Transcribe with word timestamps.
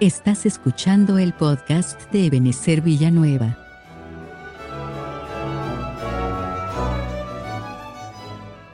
Estás 0.00 0.46
escuchando 0.46 1.18
el 1.18 1.32
podcast 1.32 2.08
de 2.12 2.26
Ebenezer 2.26 2.82
Villanueva. 2.82 3.58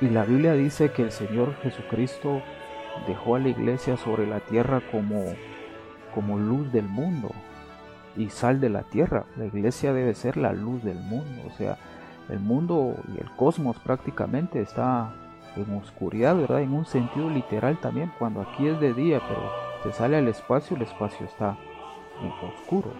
y 0.00 0.08
la 0.08 0.24
Biblia 0.24 0.52
dice 0.52 0.92
que 0.92 1.02
el 1.02 1.10
Señor 1.10 1.56
Jesucristo 1.62 2.40
dejó 3.08 3.34
a 3.34 3.40
la 3.40 3.48
iglesia 3.48 3.96
sobre 3.96 4.26
la 4.26 4.38
tierra 4.38 4.80
como, 4.92 5.24
como 6.14 6.38
luz 6.38 6.72
del 6.72 6.84
mundo 6.84 7.30
y 8.16 8.30
sal 8.30 8.60
de 8.60 8.68
la 8.68 8.84
tierra. 8.84 9.24
La 9.36 9.46
iglesia 9.46 9.92
debe 9.92 10.14
ser 10.14 10.36
la 10.36 10.52
luz 10.52 10.84
del 10.84 10.98
mundo. 10.98 11.42
O 11.48 11.50
sea, 11.50 11.78
el 12.28 12.38
mundo 12.38 12.94
y 13.12 13.20
el 13.20 13.28
cosmos 13.32 13.76
prácticamente 13.80 14.60
está 14.60 15.12
en 15.56 15.76
oscuridad, 15.76 16.36
¿verdad? 16.36 16.62
En 16.62 16.74
un 16.74 16.86
sentido 16.86 17.28
literal 17.28 17.80
también. 17.80 18.12
Cuando 18.20 18.42
aquí 18.42 18.68
es 18.68 18.78
de 18.78 18.94
día, 18.94 19.20
pero 19.26 19.50
se 19.82 19.92
sale 19.92 20.16
al 20.16 20.28
espacio, 20.28 20.76
el 20.76 20.82
espacio 20.82 21.26
está 21.26 21.56
en 22.22 22.48
oscuro. 22.48 22.92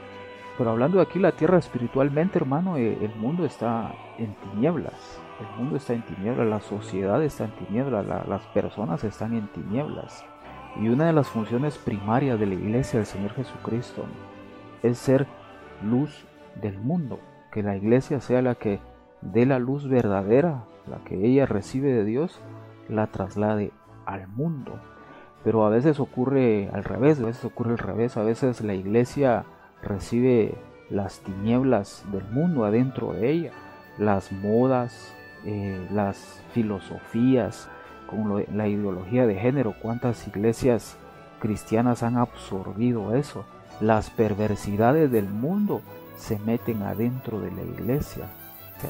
Pero 0.56 0.70
hablando 0.70 0.96
de 0.96 1.04
aquí 1.04 1.20
la 1.20 1.30
tierra 1.30 1.58
espiritualmente, 1.58 2.40
hermano, 2.40 2.76
eh, 2.76 2.98
el 3.00 3.14
mundo 3.14 3.44
está 3.44 3.94
en 4.18 4.34
tinieblas 4.34 5.20
el 5.40 5.46
mundo 5.56 5.76
está 5.76 5.94
en 5.94 6.02
tinieblas, 6.02 6.46
la 6.46 6.60
sociedad 6.60 7.22
está 7.22 7.44
en 7.44 7.52
tinieblas, 7.52 8.06
las 8.06 8.42
personas 8.48 9.04
están 9.04 9.34
en 9.34 9.48
tinieblas. 9.48 10.24
Y 10.76 10.88
una 10.88 11.06
de 11.06 11.12
las 11.12 11.28
funciones 11.28 11.78
primarias 11.78 12.38
de 12.38 12.46
la 12.46 12.54
iglesia 12.54 12.98
del 12.98 13.06
Señor 13.06 13.32
Jesucristo 13.32 14.04
es 14.82 14.98
ser 14.98 15.26
luz 15.82 16.26
del 16.60 16.78
mundo, 16.78 17.20
que 17.52 17.62
la 17.62 17.76
iglesia 17.76 18.20
sea 18.20 18.42
la 18.42 18.54
que 18.54 18.80
dé 19.20 19.46
la 19.46 19.58
luz 19.58 19.88
verdadera, 19.88 20.64
la 20.86 20.98
que 21.04 21.26
ella 21.26 21.46
recibe 21.46 21.92
de 21.92 22.04
Dios, 22.04 22.40
la 22.88 23.06
traslade 23.08 23.72
al 24.06 24.28
mundo. 24.28 24.80
Pero 25.44 25.64
a 25.64 25.70
veces 25.70 26.00
ocurre 26.00 26.68
al 26.72 26.84
revés, 26.84 27.20
a 27.20 27.26
veces 27.26 27.44
ocurre 27.44 27.72
al 27.72 27.78
revés, 27.78 28.16
a 28.16 28.22
veces 28.22 28.60
la 28.60 28.74
iglesia 28.74 29.44
recibe 29.82 30.54
las 30.90 31.20
tinieblas 31.20 32.04
del 32.10 32.24
mundo 32.24 32.64
adentro 32.64 33.12
de 33.12 33.30
ella, 33.30 33.52
las 33.98 34.32
modas, 34.32 35.14
eh, 35.50 35.88
las 35.90 36.42
filosofías, 36.52 37.68
como 38.06 38.38
la 38.38 38.68
ideología 38.68 39.26
de 39.26 39.34
género, 39.34 39.74
cuántas 39.80 40.28
iglesias 40.28 40.98
cristianas 41.40 42.02
han 42.02 42.18
absorbido 42.18 43.16
eso. 43.16 43.46
Las 43.80 44.10
perversidades 44.10 45.10
del 45.10 45.26
mundo 45.26 45.80
se 46.18 46.38
meten 46.38 46.82
adentro 46.82 47.40
de 47.40 47.50
la 47.50 47.62
iglesia. 47.62 48.26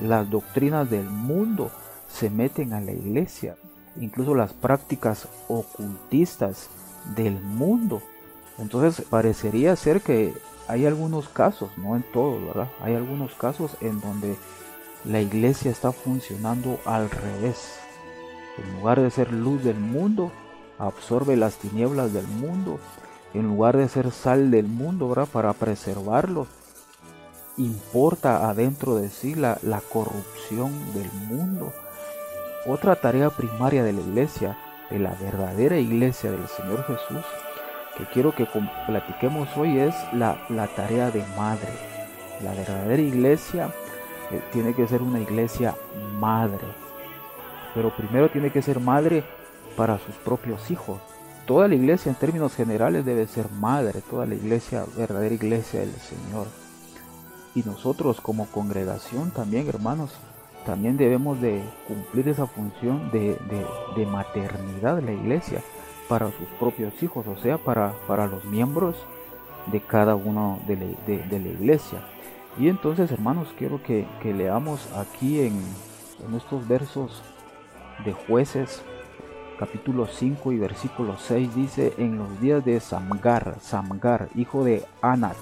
Las 0.03 0.29
doctrinas 0.31 0.91
del 0.91 1.09
mundo 1.09 1.71
se 2.09 2.29
meten 2.29 2.73
a 2.73 2.81
la 2.81 2.91
iglesia. 2.91 3.55
Incluso 4.01 4.35
las 4.35 4.53
prácticas 4.53 5.29
ocultistas 5.47 6.71
del 7.15 7.41
mundo. 7.41 8.03
Entonces 8.59 9.07
parecería 9.07 9.77
ser 9.77 10.01
que 10.01 10.35
hay 10.67 10.87
algunos 10.87 11.29
casos, 11.29 11.71
no 11.79 11.95
en 11.95 12.03
todos, 12.03 12.45
¿verdad? 12.45 12.69
Hay 12.83 12.97
algunos 12.97 13.35
casos 13.35 13.77
en 13.81 14.01
donde 14.01 14.37
la 15.05 15.21
iglesia 15.21 15.71
está 15.71 15.93
funcionando 15.93 16.79
al 16.85 17.11
revés. 17.11 17.79
En 18.59 18.81
lugar 18.81 19.01
de 19.01 19.11
ser 19.11 19.33
luz 19.33 19.63
del 19.63 19.79
mundo, 19.79 20.33
absorbe 20.79 21.37
las 21.37 21.57
tinieblas 21.57 22.13
del 22.13 22.27
mundo. 22.27 22.79
En 23.35 23.47
lugar 23.47 23.77
de 23.77 23.89
ser 23.89 24.11
sal 24.11 24.51
del 24.51 24.67
mundo, 24.67 25.09
¿verdad? 25.09 25.29
Para 25.33 25.53
preservarlo, 25.53 26.47
importa 27.57 28.49
adentro 28.49 28.97
de 28.97 29.11
sí 29.11 29.35
la, 29.35 29.59
la 29.63 29.81
corrupción 29.81 30.73
del 30.95 31.11
mundo. 31.29 31.73
Otra 32.67 32.97
tarea 32.97 33.31
primaria 33.31 33.85
de 33.85 33.93
la 33.93 34.01
iglesia, 34.01 34.59
de 34.91 34.99
la 34.99 35.15
verdadera 35.15 35.79
iglesia 35.79 36.31
del 36.31 36.49
Señor 36.49 36.85
Jesús, 36.87 37.25
que 37.97 38.05
quiero 38.07 38.35
que 38.35 38.49
platiquemos 38.87 39.49
hoy 39.57 39.79
es 39.79 39.95
la, 40.13 40.45
la 40.49 40.67
tarea 40.69 41.11
de 41.11 41.25
madre. 41.37 41.73
La 42.43 42.53
verdadera 42.53 43.03
iglesia 43.03 43.73
eh, 44.31 44.43
tiene 44.53 44.75
que 44.75 44.87
ser 44.87 45.03
una 45.03 45.21
iglesia 45.21 45.75
madre. 46.19 46.67
Pero 47.75 47.95
primero 47.97 48.31
tiene 48.31 48.51
que 48.51 48.63
ser 48.63 48.81
madre 48.81 49.25
para 49.77 49.99
sus 49.99 50.15
propios 50.17 50.71
hijos. 50.71 50.99
Toda 51.47 51.69
la 51.69 51.75
iglesia 51.75 52.11
en 52.11 52.17
términos 52.17 52.55
generales 52.55 53.05
debe 53.05 53.27
ser 53.27 53.49
madre, 53.51 54.03
toda 54.11 54.27
la 54.27 54.35
iglesia, 54.35 54.85
verdadera 54.97 55.35
iglesia 55.35 55.81
del 55.81 55.93
Señor. 55.93 56.47
Y 57.55 57.63
nosotros 57.63 58.21
como 58.21 58.47
congregación 58.47 59.31
también, 59.31 59.67
hermanos, 59.69 60.11
también 60.67 60.99
debemos 60.99 61.41
de 61.41 61.63
cumplir 61.87 62.29
esa 62.29 62.47
función 62.47 63.11
de, 63.11 63.39
maternidad 64.07 64.97
de 64.97 65.03
la 65.03 65.13
iglesia 65.13 65.63
para 66.09 66.27
sus 66.27 66.49
propios 66.59 67.03
hijos, 67.03 67.27
o 67.27 67.37
sea, 67.37 67.57
para, 67.57 67.95
para 68.07 68.27
los 68.27 68.45
miembros 68.45 68.95
de 69.73 69.81
cada 69.81 70.15
uno 70.15 70.61
de 70.67 70.77
la 71.31 71.49
iglesia. 71.49 72.01
Y 72.59 72.69
entonces, 72.69 73.13
hermanos, 73.13 73.49
quiero 73.57 73.81
que, 73.83 74.07
leamos 74.25 74.93
aquí 74.97 75.41
en, 75.41 75.63
estos 76.37 76.67
versos 76.67 77.23
de 78.05 78.13
jueces, 78.13 78.83
capítulo 79.61 80.07
5 80.09 80.51
y 80.51 80.59
versículo 80.59 81.17
6, 81.19 81.55
dice, 81.55 81.95
en 81.99 82.19
los 82.19 82.41
días 82.41 82.65
de 82.65 82.81
Samgar, 82.81 83.59
Samgar, 83.61 84.29
hijo 84.35 84.65
de 84.65 84.85
Anat, 85.03 85.37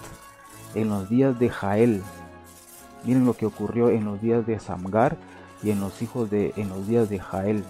en 0.75 0.91
los 0.91 1.09
días 1.09 1.39
de 1.39 1.49
Jael. 1.49 2.03
Miren 3.05 3.25
lo 3.25 3.33
que 3.33 3.47
ocurrió 3.47 3.89
en 3.89 4.05
los 4.05 4.21
días 4.21 4.47
de 4.47 4.59
Samgar 4.59 5.17
y 5.63 5.71
en 5.71 5.81
los 5.81 6.03
hijos 6.03 6.29
de 6.29 6.53
en 6.57 6.69
los 6.69 6.87
días 6.87 7.09
de 7.09 7.19
Jael. 7.19 7.65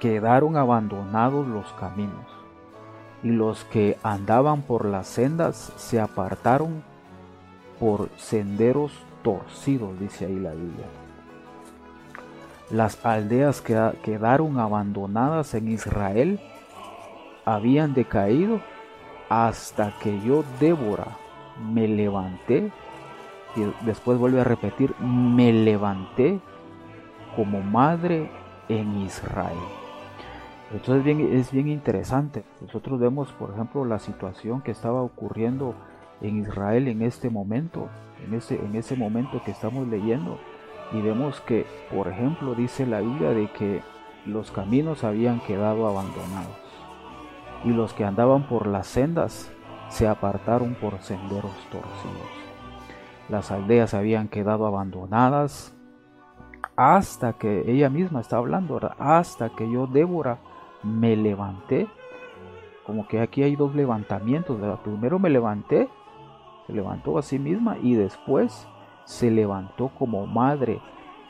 Quedaron 0.00 0.58
abandonados 0.58 1.48
los 1.48 1.72
caminos, 1.74 2.26
y 3.22 3.30
los 3.30 3.64
que 3.64 3.96
andaban 4.02 4.60
por 4.60 4.84
las 4.84 5.06
sendas 5.08 5.72
se 5.76 5.98
apartaron 5.98 6.82
por 7.78 8.08
senderos 8.16 8.92
torcidos, 9.22 9.98
dice 9.98 10.26
ahí 10.26 10.38
la 10.38 10.52
Biblia. 10.52 10.86
Las 12.70 13.04
aldeas 13.04 13.60
que 13.60 13.92
quedaron 14.02 14.58
abandonadas 14.58 15.54
en 15.54 15.68
Israel 15.68 16.38
habían 17.44 17.94
decaído 17.94 18.60
hasta 19.28 19.92
que 20.00 20.20
yo, 20.20 20.44
Débora, 20.60 21.16
me 21.72 21.88
levanté, 21.88 22.70
y 23.56 23.84
después 23.84 24.18
vuelve 24.18 24.40
a 24.40 24.44
repetir, 24.44 24.94
me 25.00 25.52
levanté 25.52 26.40
como 27.36 27.60
madre 27.60 28.30
en 28.68 28.98
Israel. 29.02 29.56
Entonces 30.72 31.02
bien, 31.02 31.20
es 31.32 31.50
bien 31.50 31.68
interesante. 31.68 32.44
Nosotros 32.60 33.00
vemos, 33.00 33.32
por 33.32 33.50
ejemplo, 33.50 33.84
la 33.84 33.98
situación 33.98 34.60
que 34.60 34.70
estaba 34.70 35.00
ocurriendo 35.00 35.74
en 36.20 36.40
Israel 36.40 36.88
en 36.88 37.02
este 37.02 37.30
momento, 37.30 37.88
en 38.24 38.34
ese, 38.34 38.56
en 38.56 38.74
ese 38.74 38.96
momento 38.96 39.42
que 39.44 39.50
estamos 39.50 39.86
leyendo, 39.88 40.38
y 40.92 41.00
vemos 41.00 41.40
que, 41.42 41.66
por 41.94 42.08
ejemplo, 42.08 42.54
dice 42.54 42.86
la 42.86 43.00
Biblia 43.00 43.30
de 43.30 43.50
que 43.52 43.82
los 44.24 44.50
caminos 44.50 45.04
habían 45.04 45.40
quedado 45.40 45.86
abandonados, 45.86 46.56
y 47.64 47.70
los 47.70 47.92
que 47.94 48.04
andaban 48.04 48.48
por 48.48 48.66
las 48.66 48.86
sendas 48.86 49.52
se 49.88 50.06
apartaron 50.06 50.74
por 50.74 50.98
senderos 51.00 51.52
torcidos. 51.70 52.28
Las 53.28 53.50
aldeas 53.50 53.94
habían 53.94 54.28
quedado 54.28 54.66
abandonadas 54.66 55.74
hasta 56.76 57.32
que 57.34 57.70
ella 57.70 57.90
misma 57.90 58.20
está 58.20 58.36
hablando, 58.36 58.80
hasta 58.98 59.50
que 59.50 59.70
yo, 59.70 59.86
Débora, 59.86 60.38
me 60.82 61.16
levanté. 61.16 61.88
Como 62.86 63.06
que 63.06 63.20
aquí 63.20 63.42
hay 63.42 63.56
dos 63.56 63.74
levantamientos. 63.74 64.58
Primero 64.82 65.18
me 65.18 65.28
levanté 65.28 65.88
se 66.68 66.74
levantó 66.74 67.16
a 67.16 67.22
sí 67.22 67.38
misma 67.38 67.78
y 67.82 67.94
después 67.94 68.68
se 69.04 69.30
levantó 69.30 69.88
como 69.98 70.26
madre 70.26 70.80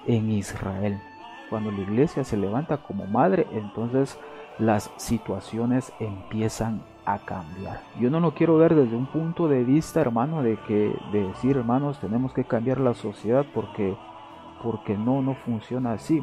en 0.04 0.32
Israel. 0.32 1.00
Cuando 1.48 1.70
la 1.70 1.78
iglesia 1.78 2.24
se 2.24 2.36
levanta 2.36 2.78
como 2.78 3.06
madre, 3.06 3.46
entonces 3.52 4.18
las 4.58 4.90
situaciones 4.96 5.92
empiezan 6.00 6.82
a 7.06 7.20
cambiar. 7.20 7.80
Yo 8.00 8.10
no 8.10 8.18
lo 8.18 8.34
quiero 8.34 8.58
ver 8.58 8.74
desde 8.74 8.96
un 8.96 9.06
punto 9.06 9.46
de 9.46 9.62
vista, 9.62 10.00
hermano, 10.00 10.42
de 10.42 10.56
que 10.66 10.92
de 11.12 11.28
decir, 11.28 11.56
hermanos, 11.56 12.00
tenemos 12.00 12.32
que 12.32 12.42
cambiar 12.42 12.80
la 12.80 12.94
sociedad 12.94 13.46
porque 13.54 13.96
porque 14.60 14.98
no 14.98 15.22
no 15.22 15.34
funciona 15.34 15.92
así. 15.92 16.20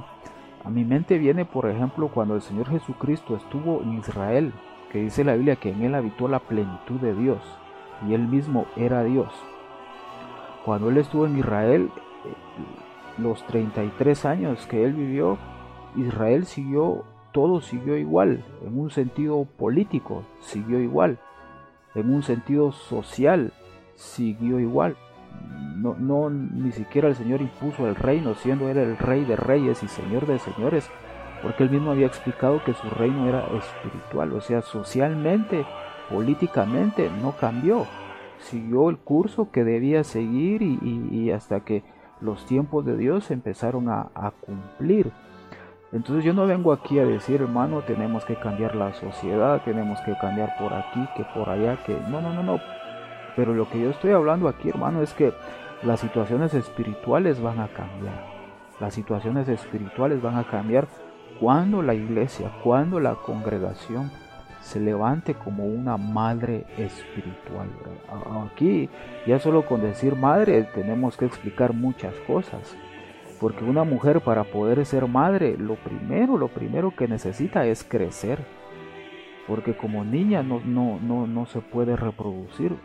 A 0.66 0.70
mi 0.70 0.84
mente 0.84 1.18
viene, 1.18 1.46
por 1.46 1.70
ejemplo, 1.70 2.10
cuando 2.10 2.36
el 2.36 2.42
Señor 2.42 2.70
Jesucristo 2.70 3.38
estuvo 3.38 3.82
en 3.82 3.94
Israel, 4.00 4.52
que 4.92 5.00
dice 5.00 5.24
la 5.24 5.36
Biblia 5.36 5.56
que 5.56 5.70
en 5.70 5.84
él 5.84 5.96
habitó 5.96 6.28
la 6.28 6.40
plenitud 6.40 7.00
de 7.00 7.16
Dios 7.16 7.40
y 8.08 8.14
él 8.14 8.28
mismo 8.28 8.66
era 8.76 9.04
Dios. 9.04 9.32
Cuando 10.64 10.90
él 10.90 10.98
estuvo 10.98 11.26
en 11.26 11.38
Israel, 11.38 11.90
eh, 12.26 13.22
los 13.22 13.46
33 13.48 14.26
años 14.26 14.66
que 14.68 14.84
él 14.84 14.94
vivió, 14.94 15.38
Israel 15.96 16.46
siguió 16.46 17.06
todo 17.36 17.60
siguió 17.60 17.98
igual, 17.98 18.46
en 18.66 18.80
un 18.80 18.90
sentido 18.90 19.44
político 19.44 20.24
siguió 20.40 20.80
igual, 20.80 21.20
en 21.94 22.14
un 22.14 22.24
sentido 22.24 22.72
social 22.72 23.52
siguió 23.96 24.58
igual. 24.62 24.96
No, 25.76 25.96
no, 25.96 26.30
ni 26.30 26.72
siquiera 26.72 27.10
el 27.10 27.16
Señor 27.16 27.42
impuso 27.42 27.90
el 27.90 27.96
reino, 27.96 28.36
siendo 28.36 28.70
él 28.70 28.78
el 28.78 28.98
rey 28.98 29.26
de 29.26 29.36
reyes 29.36 29.84
y 29.84 29.90
señor 29.90 30.26
de 30.26 30.40
señores, 30.40 30.90
porque 31.44 31.64
él 31.64 31.72
mismo 31.72 31.92
había 31.92 32.08
explicado 32.08 32.64
que 32.64 32.74
su 32.74 32.90
reino 32.90 33.28
era 33.28 33.46
espiritual, 33.58 34.32
o 34.32 34.40
sea, 34.40 34.62
socialmente, 34.62 35.66
políticamente, 36.10 37.10
no 37.22 37.34
cambió, 37.38 37.86
siguió 38.40 38.90
el 38.90 38.98
curso 38.98 39.52
que 39.52 39.64
debía 39.64 40.04
seguir 40.04 40.62
y, 40.62 41.32
hasta 41.32 41.62
que 41.62 41.84
los 42.22 42.46
tiempos 42.46 42.86
de 42.86 42.98
Dios 42.98 43.32
empezaron 43.32 43.90
a 43.90 44.32
cumplir. 44.42 45.12
Entonces 45.96 46.26
yo 46.26 46.34
no 46.34 46.46
vengo 46.46 46.74
aquí 46.74 47.00
a 47.00 47.06
decir, 47.06 47.42
hermano, 47.42 47.82
tenemos 47.82 48.26
que 48.26 48.36
cambiar 48.36 48.76
la 48.76 48.94
sociedad, 48.94 49.62
tenemos 49.64 49.98
que 50.02 50.14
cambiar 50.20 50.54
por 50.60 50.74
aquí, 50.74 51.08
que 51.16 51.24
por 51.34 51.50
allá, 51.50 51.78
que 51.86 51.98
no, 52.10 52.20
no, 52.20 52.34
no, 52.34 52.44
no. 52.44 52.60
Pero 53.38 53.54
lo 53.54 53.70
que 53.70 53.82
yo 53.82 53.92
estoy 53.92 54.12
hablando 54.12 54.50
aquí, 54.50 54.68
hermano, 54.68 55.02
es 55.02 55.14
que 55.14 55.32
las 55.84 56.02
situaciones 56.02 56.54
espirituales 56.54 57.42
van 57.42 57.62
a 57.62 57.70
cambiar. 57.70 58.26
Las 58.82 58.94
situaciones 58.94 59.48
espirituales 59.48 60.22
van 60.22 60.38
a 60.38 60.44
cambiar 60.44 60.86
cuando 61.40 61.82
la 61.82 61.94
iglesia, 61.94 62.52
cuando 62.62 63.00
la 63.00 63.16
congregación 63.16 64.12
se 64.66 64.80
levante 64.80 65.36
como 65.36 65.64
una 65.66 65.96
madre 65.96 66.66
espiritual. 66.76 67.70
Aquí, 68.52 68.90
ya 69.28 69.38
solo 69.38 69.64
con 69.64 69.82
decir 69.82 70.16
madre, 70.16 70.64
tenemos 70.74 71.18
que 71.18 71.26
explicar 71.26 71.74
muchas 71.74 72.16
cosas. 72.26 72.76
Porque 73.40 73.64
una 73.64 73.84
mujer 73.84 74.22
para 74.22 74.44
poder 74.44 74.84
ser 74.88 75.08
madre, 75.08 75.56
lo 75.56 75.76
primero, 75.76 76.36
lo 76.36 76.48
primero 76.48 76.96
que 76.96 77.08
necesita 77.08 77.68
es 77.68 77.84
crecer. 77.84 78.40
Porque 79.48 79.78
como 79.78 80.04
niña 80.04 80.42
no, 80.42 80.60
no, 80.66 81.00
no, 81.00 81.28
no 81.28 81.46
se 81.46 81.62
puede 81.62 81.96
reproducir. 81.96 82.76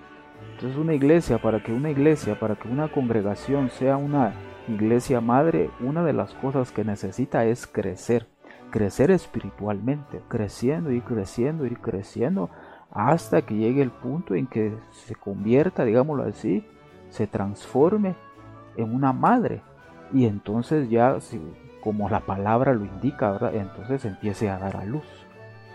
Entonces 0.53 0.79
una 0.79 0.93
iglesia, 0.93 1.39
para 1.39 1.63
que 1.63 1.73
una 1.73 1.91
iglesia, 1.91 2.39
para 2.39 2.57
que 2.57 2.69
una 2.69 2.89
congregación 2.89 3.71
sea 3.71 3.97
una 3.97 4.35
iglesia 4.69 5.23
madre, 5.23 5.71
una 5.81 6.05
de 6.05 6.13
las 6.13 6.35
cosas 6.35 6.73
que 6.73 6.85
necesita 6.85 7.47
es 7.47 7.67
crecer. 7.67 8.27
Crecer 8.71 9.11
espiritualmente, 9.11 10.21
creciendo 10.29 10.93
y 10.93 11.01
creciendo 11.01 11.67
y 11.67 11.75
creciendo 11.75 12.51
hasta 12.91 13.43
que 13.43 13.57
llegue 13.57 13.83
el 13.83 13.91
punto 13.91 14.35
en 14.35 14.47
que 14.47 14.77
se 14.91 15.15
convierta, 15.15 15.85
digámoslo 15.85 16.25
así, 16.25 16.67
se 17.09 17.27
transforme 17.27 18.15
en 18.77 18.95
una 18.95 19.13
madre 19.13 19.63
y 20.13 20.27
entonces 20.27 20.91
ya, 20.91 21.19
como 21.83 22.09
la 22.09 22.21
palabra 22.21 22.75
lo 22.75 22.85
indica, 22.85 23.31
¿verdad? 23.31 23.55
entonces 23.55 24.05
empiece 24.05 24.51
a 24.51 24.59
dar 24.59 24.77
a 24.77 24.85
luz, 24.85 25.05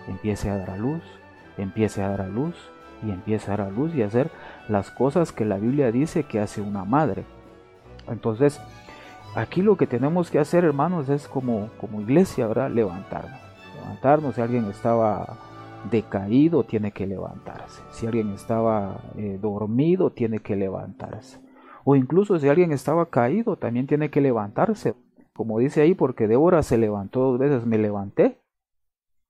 empiece 0.08 0.50
a 0.50 0.58
dar 0.58 0.72
a 0.72 0.78
luz, 0.78 1.04
empiece 1.58 2.04
a 2.04 2.10
dar 2.10 2.22
a 2.22 2.28
luz 2.28 2.56
y 3.06 3.12
empiece 3.12 3.52
a 3.52 3.58
dar 3.58 3.68
a 3.68 3.72
luz 3.72 3.94
y 3.96 4.02
hacer 4.02 4.30
las 4.68 4.92
cosas 4.92 5.32
que 5.32 5.46
la 5.46 5.58
Biblia 5.58 5.92
dice 5.92 6.24
que 6.24 6.40
hace 6.40 6.62
una 6.62 6.84
madre. 6.84 7.24
Entonces, 8.08 8.60
aquí 9.36 9.62
lo 9.62 9.78
que 9.78 9.88
tenemos 9.88 10.32
que 10.32 10.40
hacer, 10.40 10.64
hermanos, 10.64 11.10
es 11.10 11.28
como, 11.28 11.70
como 11.80 12.02
iglesia, 12.02 12.48
¿verdad? 12.48 12.72
Levantarnos. 12.72 13.40
Levantarnos. 13.76 14.36
Si 14.36 14.42
alguien 14.42 14.66
estaba 14.66 15.38
decaído, 15.92 16.64
tiene 16.64 16.92
que 16.92 17.06
levantarse. 17.06 17.84
Si 17.92 18.08
alguien 18.08 18.32
estaba 18.32 19.02
eh, 19.18 19.38
dormido, 19.42 20.12
tiene 20.12 20.40
que 20.40 20.56
levantarse. 20.56 21.40
O 21.84 21.96
incluso 21.96 22.40
si 22.40 22.50
alguien 22.50 22.72
estaba 22.72 23.10
caído, 23.10 23.58
también 23.58 23.88
tiene 23.88 24.10
que 24.10 24.22
levantarse. 24.22 24.96
Como 25.34 25.60
dice 25.60 25.82
ahí, 25.82 25.94
porque 25.94 26.28
Débora 26.28 26.64
se 26.64 26.78
levantó 26.78 27.32
dos 27.32 27.40
veces, 27.40 27.66
me 27.66 27.78
levanté. 27.78 28.40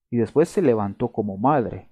Y 0.10 0.18
después 0.18 0.48
se 0.50 0.62
levantó 0.62 1.10
como 1.10 1.38
madre. 1.38 1.90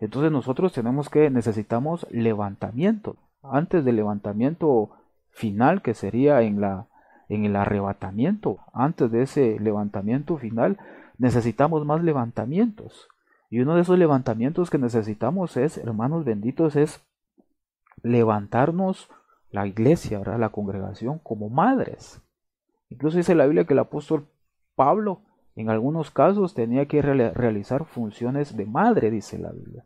Entonces 0.00 0.32
nosotros 0.32 0.72
tenemos 0.72 1.10
que, 1.10 1.30
necesitamos 1.30 2.06
levantamiento. 2.10 3.16
Antes 3.42 3.84
del 3.84 3.96
levantamiento 3.96 4.90
final, 5.30 5.82
que 5.82 5.94
sería 5.94 6.40
en, 6.42 6.60
la, 6.60 6.86
en 7.28 7.44
el 7.44 7.56
arrebatamiento, 7.56 8.58
antes 8.72 9.10
de 9.10 9.22
ese 9.22 9.58
levantamiento 9.60 10.36
final, 10.36 10.78
necesitamos 11.18 11.84
más 11.86 12.02
levantamientos. 12.02 13.08
Y 13.50 13.60
uno 13.60 13.74
de 13.74 13.82
esos 13.82 13.98
levantamientos 13.98 14.70
que 14.70 14.78
necesitamos 14.78 15.56
es, 15.56 15.78
hermanos 15.78 16.24
benditos, 16.24 16.76
es 16.76 17.00
levantarnos 18.02 19.08
la 19.50 19.66
iglesia, 19.66 20.18
¿verdad? 20.18 20.38
la 20.38 20.48
congregación, 20.48 21.20
como 21.20 21.48
madres. 21.48 22.20
Incluso 22.90 23.16
dice 23.16 23.34
la 23.34 23.46
Biblia 23.46 23.64
que 23.64 23.74
el 23.74 23.78
apóstol 23.78 24.26
Pablo 24.74 25.20
en 25.56 25.70
algunos 25.70 26.10
casos 26.10 26.54
tenía 26.54 26.86
que 26.86 27.00
realizar 27.00 27.84
funciones 27.84 28.56
de 28.56 28.66
madre, 28.66 29.10
dice 29.10 29.38
la 29.38 29.52
Biblia. 29.52 29.84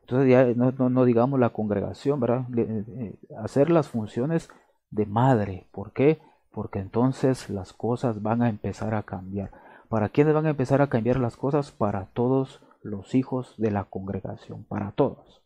Entonces 0.00 0.28
ya 0.28 0.44
no, 0.54 1.04
digamos 1.04 1.38
la 1.38 1.50
congregación, 1.50 2.20
¿verdad? 2.20 2.46
Eh, 2.56 2.84
eh, 2.88 3.18
hacer 3.38 3.70
las 3.70 3.88
funciones 3.88 4.50
de 4.90 5.06
madre. 5.06 5.66
¿Por 5.70 5.92
qué? 5.92 6.20
Porque 6.54 6.78
entonces 6.78 7.50
las 7.50 7.72
cosas 7.72 8.22
van 8.22 8.42
a 8.42 8.48
empezar 8.48 8.94
a 8.94 9.02
cambiar. 9.02 9.50
¿Para 9.88 10.08
quiénes 10.08 10.34
van 10.34 10.46
a 10.46 10.50
empezar 10.50 10.80
a 10.80 10.86
cambiar 10.86 11.18
las 11.18 11.36
cosas? 11.36 11.72
Para 11.72 12.06
todos 12.06 12.62
los 12.82 13.14
hijos 13.14 13.54
de 13.58 13.70
la 13.70 13.84
congregación, 13.84 14.64
para 14.64 14.92
todos. 14.92 15.42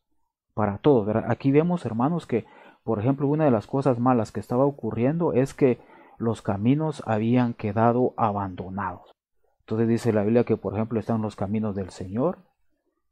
Para 0.55 0.79
todos. 0.79 1.09
Aquí 1.27 1.51
vemos, 1.51 1.87
hermanos, 1.87 2.27
que 2.27 2.47
por 2.89 3.01
ejemplo, 3.01 3.29
una 3.29 3.45
de 3.45 3.51
las 3.51 3.67
cosas 3.67 3.99
malas 3.99 4.33
que 4.33 4.41
estaba 4.41 4.65
ocurriendo 4.65 5.35
es 5.35 5.53
que 5.53 5.79
los 6.17 6.41
caminos 6.41 7.03
habían 7.05 7.53
quedado 7.53 8.15
abandonados. 8.17 9.15
Entonces 9.61 9.89
dice 9.89 10.11
la 10.11 10.23
Biblia 10.23 10.45
que, 10.45 10.57
por 10.57 10.73
ejemplo, 10.73 10.99
están 10.99 11.21
los 11.21 11.37
caminos 11.37 11.77
del 11.77 11.91
Señor, 11.91 12.39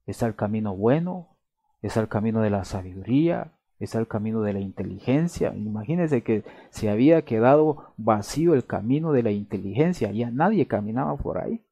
está 0.07 0.25
el 0.25 0.35
camino 0.35 0.75
bueno, 0.75 1.37
está 1.83 2.01
el 2.01 2.09
camino 2.09 2.41
de 2.41 2.49
la 2.49 2.65
sabiduría, 2.65 3.53
está 3.79 3.99
el 3.99 4.09
camino 4.09 4.43
de 4.43 4.53
la 4.53 4.61
inteligencia. 4.61 5.55
Imagínense 5.55 6.23
que 6.23 6.45
se 6.71 6.89
había 6.89 7.23
quedado 7.23 7.93
vacío 7.97 8.55
el 8.55 8.65
camino 8.65 9.13
de 9.13 9.23
la 9.23 9.31
inteligencia, 9.31 10.11
ya 10.13 10.31
nadie 10.31 10.67
caminaba 10.67 11.17
por 11.17 11.39
ahí. 11.39 11.63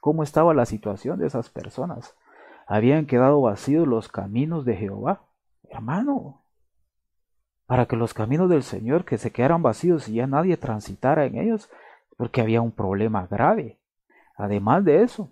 ¿Cómo 0.00 0.22
estaba 0.22 0.52
la 0.52 0.66
situación 0.66 1.18
de 1.18 1.26
esas 1.26 1.48
personas? 1.48 2.14
Habían 2.66 3.06
quedado 3.06 3.40
vacíos 3.40 3.86
los 3.86 4.08
caminos 4.08 4.64
de 4.64 4.76
Jehová. 4.76 5.22
Hermano, 5.70 6.42
para 7.66 7.86
que 7.86 7.96
los 7.96 8.12
caminos 8.14 8.50
del 8.50 8.62
Señor 8.62 9.04
que 9.04 9.18
se 9.18 9.30
quedaran 9.30 9.62
vacíos 9.62 10.08
y 10.08 10.14
ya 10.14 10.26
nadie 10.26 10.56
transitara 10.56 11.24
en 11.24 11.38
ellos, 11.38 11.70
porque 12.16 12.40
había 12.40 12.60
un 12.60 12.72
problema 12.72 13.26
grave. 13.26 13.78
Además 14.36 14.84
de 14.84 15.02
eso, 15.02 15.30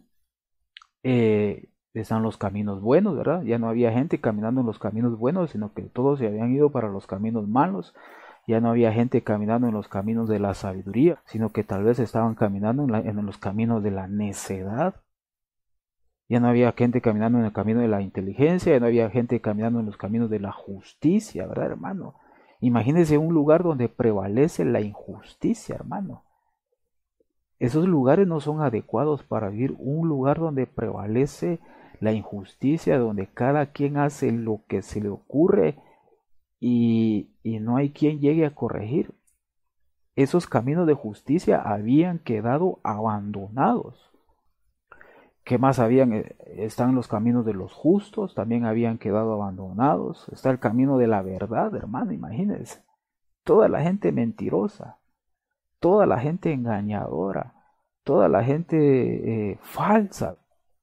eh, 1.03 1.69
están 2.01 2.23
los 2.23 2.39
caminos 2.39 2.81
buenos, 2.81 3.17
¿verdad? 3.17 3.43
Ya 3.43 3.59
no 3.59 3.69
había 3.69 3.93
gente 3.93 4.21
caminando 4.21 4.63
en 4.63 4.67
los 4.67 4.79
caminos 4.79 5.19
buenos, 5.19 5.51
sino 5.51 5.75
que 5.75 5.83
todos 5.83 6.19
se 6.19 6.27
habían 6.27 6.51
ido 6.53 6.71
para 6.71 6.89
los 6.89 7.07
caminos 7.07 7.47
malos. 7.49 7.95
Ya 8.47 8.61
no 8.61 8.71
había 8.71 8.93
gente 8.93 9.23
caminando 9.23 9.69
en 9.69 9.75
los 9.75 9.89
caminos 9.89 10.29
de 10.29 10.41
la 10.41 10.55
sabiduría, 10.55 11.23
sino 11.27 11.53
que 11.53 11.65
tal 11.65 11.85
vez 11.85 11.99
estaban 11.99 12.35
caminando 12.35 12.83
en, 12.83 13.27
los 13.27 13.39
caminos 13.39 13.83
de 13.83 13.91
la 13.91 14.09
necedad. 14.09 14.97
Ya 16.29 16.41
no 16.41 16.49
había 16.49 16.73
gente 16.73 17.03
caminando 17.03 17.39
en 17.39 17.45
el 17.45 17.53
camino 17.53 17.81
de 17.81 17.89
la 17.89 18.01
inteligencia, 18.01 18.73
ya 18.73 18.81
no 18.81 18.87
había 18.87 19.11
gente 19.11 19.41
caminando 19.41 19.81
en 19.81 19.87
los 19.87 19.99
caminos 19.99 20.31
de 20.31 20.41
la 20.41 20.51
justicia, 20.51 21.47
¿verdad, 21.47 21.67
hermano? 21.67 22.15
Imagínense 22.61 23.19
un 23.19 23.35
lugar 23.35 23.63
donde 23.63 23.89
prevalece 23.89 24.65
la 24.65 24.81
injusticia, 24.81 25.75
hermano. 25.75 26.23
Esos 27.59 27.87
lugares 27.87 28.27
no 28.27 28.41
son 28.41 28.61
adecuados 28.61 29.23
para 29.23 29.51
vivir. 29.51 29.77
Un 29.79 30.09
lugar 30.09 30.41
donde 30.41 30.67
prevalece 30.67 31.61
la 32.03 32.13
injusticia, 32.13 32.99
donde 32.99 33.29
cada 33.29 33.67
quien 33.67 33.97
hace 33.97 34.33
lo 34.33 34.63
que 34.67 34.83
se 34.83 35.01
le 35.01 35.09
ocurre 35.09 35.79
y, 36.59 37.31
y 37.45 37.61
no 37.61 37.77
hay 37.77 37.91
quien 37.93 38.19
llegue 38.19 38.45
a 38.45 38.55
corregir. 38.55 39.15
Esos 40.17 40.49
caminos 40.49 40.89
de 40.89 40.95
justicia 40.95 41.63
habían 41.63 42.19
quedado 42.19 42.81
abandonados. 42.83 44.11
¿Qué 45.45 45.59
más 45.59 45.79
habían? 45.79 46.13
Eh, 46.13 46.37
están 46.57 46.97
los 46.97 47.07
caminos 47.07 47.47
de 47.47 47.55
los 47.55 47.73
justos, 47.73 48.35
también 48.35 48.65
habían 48.65 48.99
quedado 48.99 49.33
abandonados. 49.35 50.29
Está 50.33 50.51
el 50.51 50.59
camino 50.59 50.99
de 50.99 51.07
la 51.07 51.23
verdad, 51.23 51.73
hermano, 51.77 52.13
imagínense. 52.13 52.83
Toda 53.45 53.69
la 53.69 53.81
gente 53.81 54.11
mentirosa, 54.11 54.99
toda 55.79 56.07
la 56.07 56.19
gente 56.19 56.53
engañadora, 56.53 57.55
toda 58.03 58.29
la 58.29 58.43
gente 58.43 59.53
eh, 59.53 59.59
falsa. 59.63 60.37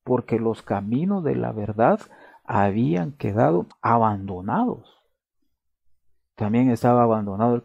Porque 0.10 0.40
los 0.40 0.64
caminos 0.64 1.24
de 1.24 1.36
la 1.36 1.52
verdad 1.52 2.00
habían 2.44 3.12
quedado 3.12 3.68
abandonados. 3.80 5.04
También 6.36 6.72
estaba 6.72 7.04
abandonado, 7.04 7.54
el, 7.54 7.62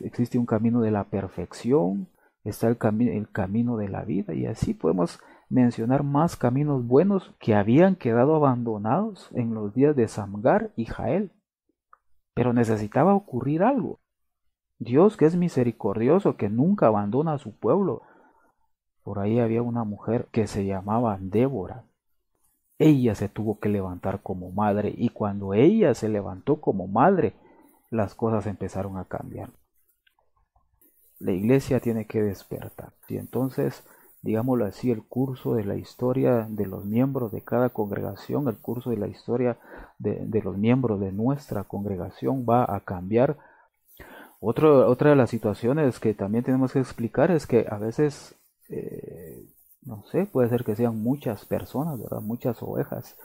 existe 0.00 0.38
un 0.38 0.46
camino 0.46 0.80
de 0.80 0.90
la 0.90 1.04
perfección, 1.04 2.08
está 2.42 2.68
el, 2.68 2.78
el 3.02 3.30
camino 3.30 3.76
de 3.76 3.90
la 3.90 4.02
vida 4.02 4.32
y 4.32 4.46
así 4.46 4.72
podemos 4.72 5.20
mencionar 5.50 6.04
más 6.04 6.36
caminos 6.36 6.86
buenos 6.86 7.34
que 7.38 7.54
habían 7.54 7.96
quedado 7.96 8.34
abandonados 8.34 9.28
en 9.34 9.52
los 9.52 9.74
días 9.74 9.94
de 9.94 10.08
Samgar 10.08 10.70
y 10.76 10.86
Jael. 10.86 11.32
Pero 12.32 12.54
necesitaba 12.54 13.14
ocurrir 13.14 13.62
algo. 13.62 14.00
Dios 14.78 15.18
que 15.18 15.26
es 15.26 15.36
misericordioso, 15.36 16.38
que 16.38 16.48
nunca 16.48 16.86
abandona 16.86 17.34
a 17.34 17.38
su 17.38 17.54
pueblo. 17.54 18.00
Por 19.04 19.18
ahí 19.18 19.38
había 19.38 19.62
una 19.62 19.84
mujer 19.84 20.26
que 20.32 20.46
se 20.46 20.64
llamaba 20.64 21.18
Débora. 21.20 21.84
Ella 22.78 23.14
se 23.14 23.28
tuvo 23.28 23.60
que 23.60 23.68
levantar 23.68 24.22
como 24.22 24.50
madre 24.50 24.92
y 24.96 25.10
cuando 25.10 25.52
ella 25.52 25.94
se 25.94 26.08
levantó 26.08 26.60
como 26.60 26.88
madre, 26.88 27.34
las 27.90 28.14
cosas 28.14 28.46
empezaron 28.46 28.96
a 28.96 29.04
cambiar. 29.04 29.50
La 31.20 31.32
iglesia 31.32 31.80
tiene 31.80 32.06
que 32.06 32.22
despertar. 32.22 32.94
Y 33.08 33.18
entonces, 33.18 33.84
digámoslo 34.22 34.64
así, 34.64 34.90
el 34.90 35.02
curso 35.02 35.54
de 35.54 35.64
la 35.64 35.76
historia 35.76 36.46
de 36.48 36.66
los 36.66 36.86
miembros 36.86 37.30
de 37.30 37.42
cada 37.42 37.68
congregación, 37.68 38.48
el 38.48 38.56
curso 38.56 38.88
de 38.88 38.96
la 38.96 39.06
historia 39.06 39.58
de, 39.98 40.40
los 40.42 40.56
miembros 40.56 40.98
de 40.98 41.12
nuestra 41.12 41.64
congregación 41.64 42.46
va 42.48 42.64
a 42.74 42.80
cambiar. 42.80 43.36
otra 44.40 45.10
de 45.10 45.16
las 45.16 45.28
situaciones 45.28 46.00
que 46.00 46.14
también 46.14 46.42
tenemos 46.42 46.72
que 46.72 46.80
explicar 46.80 47.30
es 47.30 47.46
que 47.46 47.66
a 47.70 47.76
veces 47.78 48.34
eh, 48.68 49.44
no 49.82 50.04
sé, 50.10 50.26
puede 50.26 50.48
ser 50.48 50.64
que 50.64 50.76
sean 50.76 51.02
muchas 51.02 51.44
personas. 51.44 51.98
Muchas 52.22 52.62
ovejas 52.62 53.16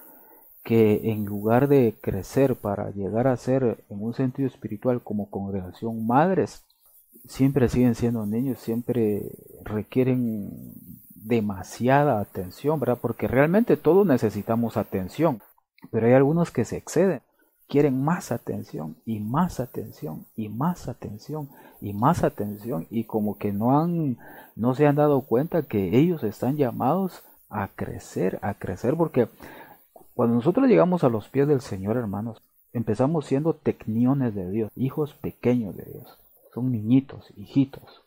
que 0.63 1.12
en 1.12 1.25
lugar 1.25 1.67
de 1.67 1.96
crecer 2.01 2.55
para 2.55 2.91
llegar 2.91 3.27
a 3.27 3.38
ser 3.38 3.84
en 3.89 4.03
un 4.03 4.13
sentido 4.13 4.48
espiritual 4.48 5.01
como 5.01 5.29
congregación 5.29 6.05
madres, 6.05 6.65
siempre 7.25 7.69
siguen 7.69 7.96
siendo 7.96 8.25
niños, 8.25 8.60
siempre 8.60 9.31
requieren 9.63 10.50
demasiada 11.15 12.19
atención, 12.19 12.79
¿verdad? 12.79 13.00
Porque 13.01 13.27
realmente 13.27 13.77
todos 13.77 14.05
necesitamos 14.05 14.77
atención, 14.77 15.41
pero 15.91 16.08
hay 16.08 16.13
algunos 16.13 16.51
que 16.51 16.65
se 16.65 16.77
exceden 16.77 17.22
quieren 17.69 18.03
más 18.03 18.31
atención 18.31 18.97
y 19.05 19.19
más 19.19 19.59
atención 19.59 20.25
y 20.35 20.49
más 20.49 20.89
atención 20.89 21.49
y 21.79 21.93
más 21.93 22.23
atención 22.23 22.88
y 22.89 23.05
como 23.05 23.38
que 23.38 23.53
no 23.53 23.79
han 23.79 24.17
no 24.55 24.73
se 24.75 24.88
han 24.88 24.95
dado 24.95 25.21
cuenta 25.21 25.61
que 25.61 25.97
ellos 25.97 26.23
están 26.23 26.57
llamados 26.57 27.23
a 27.47 27.69
crecer, 27.69 28.39
a 28.41 28.55
crecer 28.55 28.95
porque 28.97 29.29
cuando 30.15 30.35
nosotros 30.35 30.67
llegamos 30.67 31.05
a 31.05 31.09
los 31.09 31.29
pies 31.29 31.47
del 31.47 31.61
Señor, 31.61 31.95
hermanos, 31.95 32.41
empezamos 32.73 33.25
siendo 33.25 33.53
tecniones 33.53 34.35
de 34.35 34.51
Dios, 34.51 34.71
hijos 34.75 35.13
pequeños 35.13 35.77
de 35.77 35.85
Dios. 35.85 36.19
Son 36.53 36.73
niñitos, 36.73 37.31
hijitos. 37.38 38.03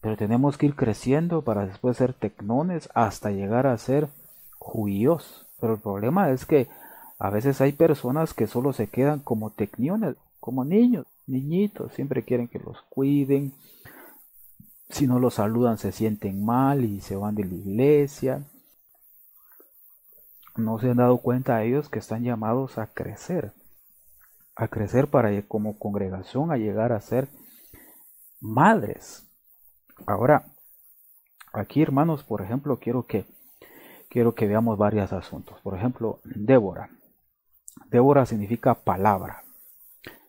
Pero 0.00 0.16
tenemos 0.16 0.56
que 0.56 0.64
ir 0.64 0.74
creciendo 0.74 1.42
para 1.42 1.66
después 1.66 1.98
ser 1.98 2.14
tecnones 2.14 2.88
hasta 2.94 3.30
llegar 3.30 3.66
a 3.66 3.76
ser 3.76 4.08
judíos. 4.58 5.46
Pero 5.60 5.74
el 5.74 5.80
problema 5.80 6.30
es 6.30 6.46
que 6.46 6.68
a 7.18 7.30
veces 7.30 7.60
hay 7.60 7.72
personas 7.72 8.34
que 8.34 8.46
solo 8.46 8.72
se 8.72 8.88
quedan 8.88 9.20
como 9.20 9.50
tecniones, 9.50 10.16
como 10.40 10.64
niños, 10.64 11.06
niñitos, 11.26 11.92
siempre 11.92 12.24
quieren 12.24 12.48
que 12.48 12.58
los 12.58 12.82
cuiden. 12.82 13.54
Si 14.90 15.06
no 15.06 15.18
los 15.18 15.34
saludan 15.34 15.78
se 15.78 15.92
sienten 15.92 16.44
mal 16.44 16.84
y 16.84 17.00
se 17.00 17.16
van 17.16 17.34
de 17.34 17.44
la 17.44 17.54
iglesia. 17.54 18.44
No 20.56 20.78
se 20.78 20.90
han 20.90 20.98
dado 20.98 21.18
cuenta 21.18 21.62
ellos 21.62 21.88
que 21.88 21.98
están 21.98 22.22
llamados 22.22 22.78
a 22.78 22.88
crecer, 22.88 23.52
a 24.54 24.68
crecer 24.68 25.08
para 25.08 25.30
como 25.42 25.78
congregación, 25.78 26.52
a 26.52 26.56
llegar 26.56 26.92
a 26.92 27.00
ser 27.00 27.28
madres. 28.40 29.26
Ahora, 30.06 30.44
aquí 31.52 31.82
hermanos, 31.82 32.22
por 32.22 32.42
ejemplo, 32.42 32.78
quiero 32.78 33.06
que 33.06 33.26
quiero 34.10 34.34
que 34.34 34.46
veamos 34.46 34.78
varios 34.78 35.12
asuntos. 35.12 35.60
Por 35.62 35.76
ejemplo, 35.76 36.20
Débora. 36.24 36.90
Débora 37.90 38.26
significa 38.26 38.74
palabra 38.74 39.44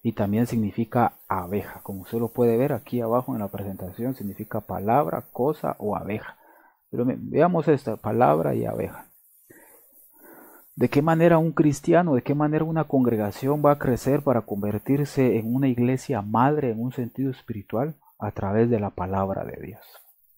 y 0.06 0.12
también 0.12 0.46
significa 0.46 1.14
abeja. 1.28 1.82
Como 1.82 2.02
usted 2.02 2.20
lo 2.20 2.28
puede 2.28 2.58
ver 2.58 2.74
aquí 2.74 3.02
abajo 3.02 3.34
en 3.34 3.40
la 3.40 3.48
presentación, 3.48 4.14
significa 4.14 4.62
palabra, 4.62 5.24
cosa 5.32 5.76
o 5.80 5.96
abeja. 5.96 6.38
Pero 6.92 7.06
veamos 7.08 7.68
esta, 7.68 7.98
palabra 7.98 8.54
y 8.54 8.66
abeja. 8.66 9.08
¿De 10.76 10.90
qué 10.90 11.02
manera 11.02 11.40
un 11.40 11.54
cristiano, 11.54 12.14
de 12.14 12.22
qué 12.22 12.36
manera 12.36 12.66
una 12.66 12.84
congregación 12.84 13.64
va 13.66 13.72
a 13.72 13.80
crecer 13.80 14.22
para 14.22 14.42
convertirse 14.42 15.38
en 15.38 15.56
una 15.56 15.70
iglesia 15.70 16.22
madre 16.22 16.70
en 16.70 16.82
un 16.82 16.92
sentido 16.92 17.32
espiritual? 17.32 17.96
A 18.20 18.30
través 18.30 18.70
de 18.70 18.80
la 18.80 18.92
palabra 18.92 19.44
de 19.44 19.60
Dios. 19.60 19.82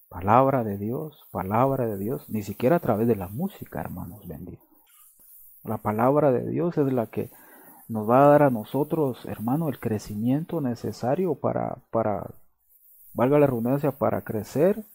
Palabra 0.08 0.64
de 0.64 0.78
Dios, 0.78 1.28
palabra 1.32 1.86
de 1.88 1.98
Dios, 1.98 2.30
ni 2.30 2.42
siquiera 2.42 2.78
a 2.78 2.80
través 2.80 3.08
de 3.10 3.18
la 3.18 3.28
música, 3.28 3.82
hermanos 3.82 4.26
benditos. 4.28 4.67
La 5.68 5.78
palabra 5.78 6.32
de 6.32 6.50
Dios 6.50 6.78
es 6.78 6.94
la 6.94 7.08
que 7.08 7.30
nos 7.90 8.10
va 8.10 8.24
a 8.24 8.30
dar 8.30 8.44
a 8.44 8.50
nosotros, 8.50 9.26
hermano, 9.26 9.68
el 9.68 9.80
crecimiento 9.80 10.62
necesario 10.62 11.36
para, 11.36 11.80
para, 11.92 12.32
valga 13.14 13.38
la 13.38 13.48
redundancia, 13.48 13.92
para 13.92 14.22
crecer 14.22 14.86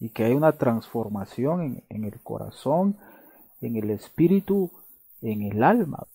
y 0.00 0.10
que 0.10 0.24
hay 0.24 0.34
una 0.34 0.52
transformación 0.52 1.62
en, 1.62 1.84
en 1.88 2.04
el 2.04 2.20
corazón, 2.20 2.96
en 3.60 3.76
el 3.76 3.90
espíritu, 3.90 4.72
en 5.22 5.42
el 5.42 5.62
alma. 5.62 6.08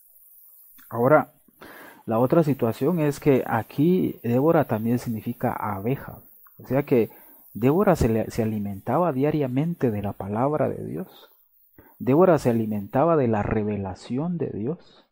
Ahora, 0.90 1.34
la 2.06 2.20
otra 2.20 2.44
situación 2.44 3.00
es 3.00 3.22
que 3.22 3.44
aquí 3.48 4.20
Débora 4.22 4.66
también 4.66 5.00
significa 5.00 5.54
abeja. 5.54 6.22
O 6.58 6.68
sea 6.68 6.84
que 6.84 7.10
Débora 7.54 7.96
se, 7.96 8.30
se 8.30 8.44
alimentaba 8.44 9.14
diariamente 9.14 9.92
de 9.92 10.02
la 10.02 10.12
palabra 10.12 10.68
de 10.68 10.86
Dios. 10.86 11.30
Débora 12.04 12.38
se 12.38 12.50
alimentaba 12.50 13.16
de 13.16 13.30
la 13.30 13.44
revelación 13.44 14.38
de 14.38 14.50
Dios. 14.50 15.06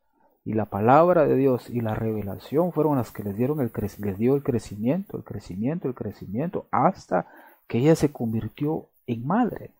Y 0.44 0.54
la 0.54 0.66
palabra 0.66 1.26
de 1.26 1.36
Dios 1.36 1.70
y 1.70 1.80
la 1.80 1.96
revelación 1.96 2.74
fueron 2.74 2.98
las 2.98 3.12
que 3.12 3.24
les 3.24 3.38
dieron 3.38 3.62
el 3.62 3.72
les 4.00 4.18
dio 4.18 4.36
el 4.36 4.44
crecimiento, 4.44 5.16
el 5.16 5.24
crecimiento, 5.24 5.88
el 5.88 5.94
crecimiento, 5.94 6.66
hasta 6.70 7.28
que 7.68 7.78
ella 7.78 7.96
se 7.96 8.12
convirtió 8.12 8.88
en 9.08 9.26
madre. 9.26 9.72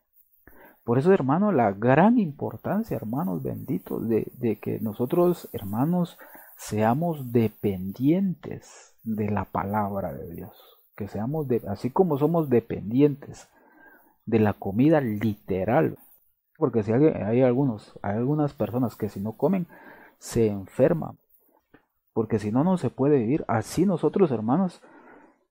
Por 0.84 0.98
eso, 0.98 1.12
hermano, 1.12 1.52
la 1.52 1.72
gran 1.72 2.18
importancia, 2.18 2.96
hermanos 2.96 3.42
benditos, 3.42 4.08
de, 4.08 4.32
de 4.38 4.56
que 4.56 4.80
nosotros, 4.80 5.50
hermanos, 5.52 6.16
seamos 6.56 7.30
dependientes 7.30 8.94
de 9.02 9.30
la 9.30 9.44
palabra 9.44 10.14
de 10.14 10.34
Dios. 10.34 10.78
Que 10.96 11.08
seamos, 11.08 11.46
de, 11.46 11.60
así 11.68 11.90
como 11.90 12.16
somos 12.16 12.48
dependientes 12.48 13.48
de 14.24 14.38
la 14.38 14.54
comida 14.54 15.02
literal, 15.02 15.98
porque 16.62 16.84
si 16.84 16.92
hay, 16.92 17.42
algunos, 17.42 17.98
hay 18.02 18.18
algunas 18.18 18.52
personas 18.52 18.94
que 18.94 19.08
si 19.08 19.18
no 19.18 19.32
comen, 19.32 19.66
se 20.18 20.46
enferman. 20.46 21.18
Porque 22.12 22.38
si 22.38 22.52
no, 22.52 22.62
no 22.62 22.78
se 22.78 22.88
puede 22.88 23.18
vivir. 23.18 23.44
Así 23.48 23.84
nosotros, 23.84 24.30
hermanos, 24.30 24.80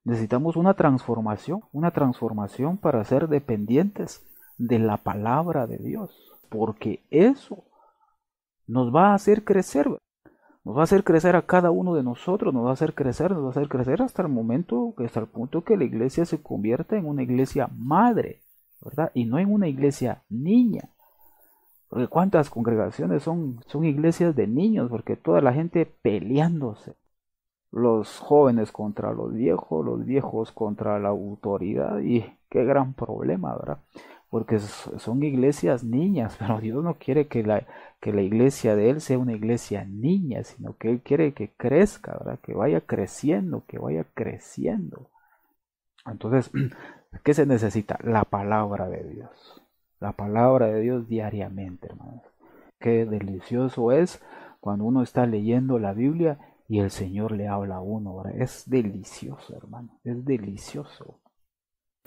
necesitamos 0.06 0.56
una 0.56 0.74
transformación, 0.76 1.64
una 1.74 1.92
transformación 1.92 2.78
para 2.78 3.04
ser 3.04 3.28
dependientes 3.28 4.26
de 4.58 4.80
la 4.80 4.96
palabra 4.96 5.68
de 5.68 5.80
Dios. 5.80 6.18
Porque 6.48 7.04
eso 7.10 7.66
nos 8.66 8.96
va 8.96 9.10
a 9.10 9.16
hacer 9.16 9.44
crecer. 9.44 9.90
Nos 10.64 10.78
va 10.78 10.80
a 10.80 10.84
hacer 10.86 11.04
crecer 11.04 11.36
a 11.36 11.46
cada 11.46 11.72
uno 11.72 11.94
de 11.94 12.04
nosotros, 12.04 12.54
nos 12.54 12.64
va 12.66 12.70
a 12.70 12.76
hacer 12.76 12.96
crecer, 12.96 13.32
nos 13.32 13.44
va 13.44 13.48
a 13.48 13.52
hacer 13.52 13.68
crecer 13.68 14.02
hasta 14.02 14.22
el 14.22 14.30
momento, 14.30 14.94
hasta 14.98 15.20
el 15.20 15.28
punto 15.28 15.66
que 15.66 15.76
la 15.76 15.84
iglesia 15.84 16.24
se 16.24 16.42
convierta 16.42 16.96
en 16.96 17.06
una 17.06 17.24
iglesia 17.24 17.68
madre, 17.76 18.44
¿verdad? 18.82 19.12
Y 19.14 19.26
no 19.26 19.40
en 19.40 19.52
una 19.52 19.68
iglesia 19.68 20.24
niña. 20.30 20.90
Porque 21.92 22.08
cuántas 22.08 22.50
congregaciones 22.50 23.22
son, 23.24 23.60
son 23.68 23.84
iglesias 23.84 24.34
de 24.34 24.48
niños, 24.48 24.90
porque 24.90 25.18
toda 25.18 25.42
la 25.42 25.52
gente 25.52 25.86
peleándose. 25.86 26.96
Los 27.70 28.18
jóvenes 28.20 28.72
contra 28.72 29.12
los 29.12 29.34
viejos, 29.34 29.86
los 29.86 30.06
viejos 30.06 30.54
contra 30.54 31.00
la 31.00 31.10
autoridad, 31.10 32.00
y 32.00 32.24
qué 32.50 32.64
gran 32.64 32.94
problema, 32.94 33.58
¿verdad? 33.58 33.80
Porque 34.30 34.60
son 34.60 35.22
iglesias 35.22 35.84
niñas, 35.84 36.38
pero 36.40 36.62
Dios 36.62 36.82
no 36.82 36.94
quiere 36.94 37.28
que 37.28 37.44
la, 37.44 37.68
que 38.00 38.14
la 38.14 38.22
iglesia 38.22 38.78
de 38.78 38.90
Él 38.90 39.02
sea 39.02 39.20
una 39.20 39.34
iglesia 39.34 39.84
niña, 39.84 40.46
sino 40.46 40.78
que 40.78 40.90
Él 40.92 41.02
quiere 41.02 41.34
que 41.34 41.52
crezca, 41.58 42.14
¿verdad? 42.14 42.40
Que 42.42 42.54
vaya 42.54 42.80
creciendo, 42.80 43.66
que 43.68 43.80
vaya 43.80 44.06
creciendo. 44.14 45.10
Entonces, 46.06 46.52
¿qué 47.26 47.34
se 47.34 47.46
necesita? 47.46 48.00
La 48.02 48.24
palabra 48.24 48.88
de 48.88 49.04
Dios 49.10 49.61
la 50.02 50.14
palabra 50.14 50.66
de 50.66 50.82
Dios 50.82 51.08
diariamente, 51.08 51.88
hermanos. 51.88 52.24
Qué 52.80 53.06
delicioso 53.06 53.92
es 53.92 54.20
cuando 54.60 54.84
uno 54.84 55.04
está 55.04 55.28
leyendo 55.28 55.78
la 55.78 55.94
Biblia 55.94 56.40
y 56.68 56.80
el 56.80 56.90
Señor 56.90 57.32
le 57.32 57.48
habla 57.48 57.76
a 57.76 57.82
uno. 57.82 58.24
Es 58.34 58.68
delicioso, 58.68 59.56
hermano. 59.56 60.00
Es 60.04 60.26
delicioso. 60.26 61.20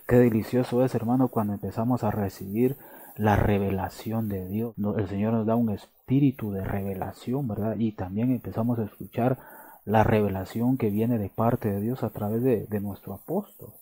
Qué 0.09 0.17
delicioso 0.17 0.85
es, 0.85 0.95
hermano, 0.95 1.29
cuando 1.29 1.55
empezamos 1.55 2.03
a 2.03 2.11
recibir 2.11 2.77
la 3.17 3.37
revelación 3.37 4.29
de 4.29 4.49
Dios. 4.49 4.75
El 4.99 5.09
Señor 5.09 5.33
nos 5.33 5.47
da 5.47 5.55
un 5.55 5.71
espíritu 5.71 6.51
de 6.51 6.65
revelación, 6.65 7.47
¿verdad? 7.47 7.77
Y 7.79 7.93
también 7.93 8.33
empezamos 8.33 8.81
a 8.81 8.85
escuchar 8.85 9.39
la 9.85 10.03
revelación 10.03 10.79
que 10.79 10.91
viene 10.91 11.17
de 11.19 11.31
parte 11.31 11.71
de 11.71 11.81
Dios 11.81 12.03
a 12.03 12.11
través 12.11 12.43
de, 12.43 12.67
de 12.67 12.81
nuestro 12.81 13.15
apóstol. 13.15 13.73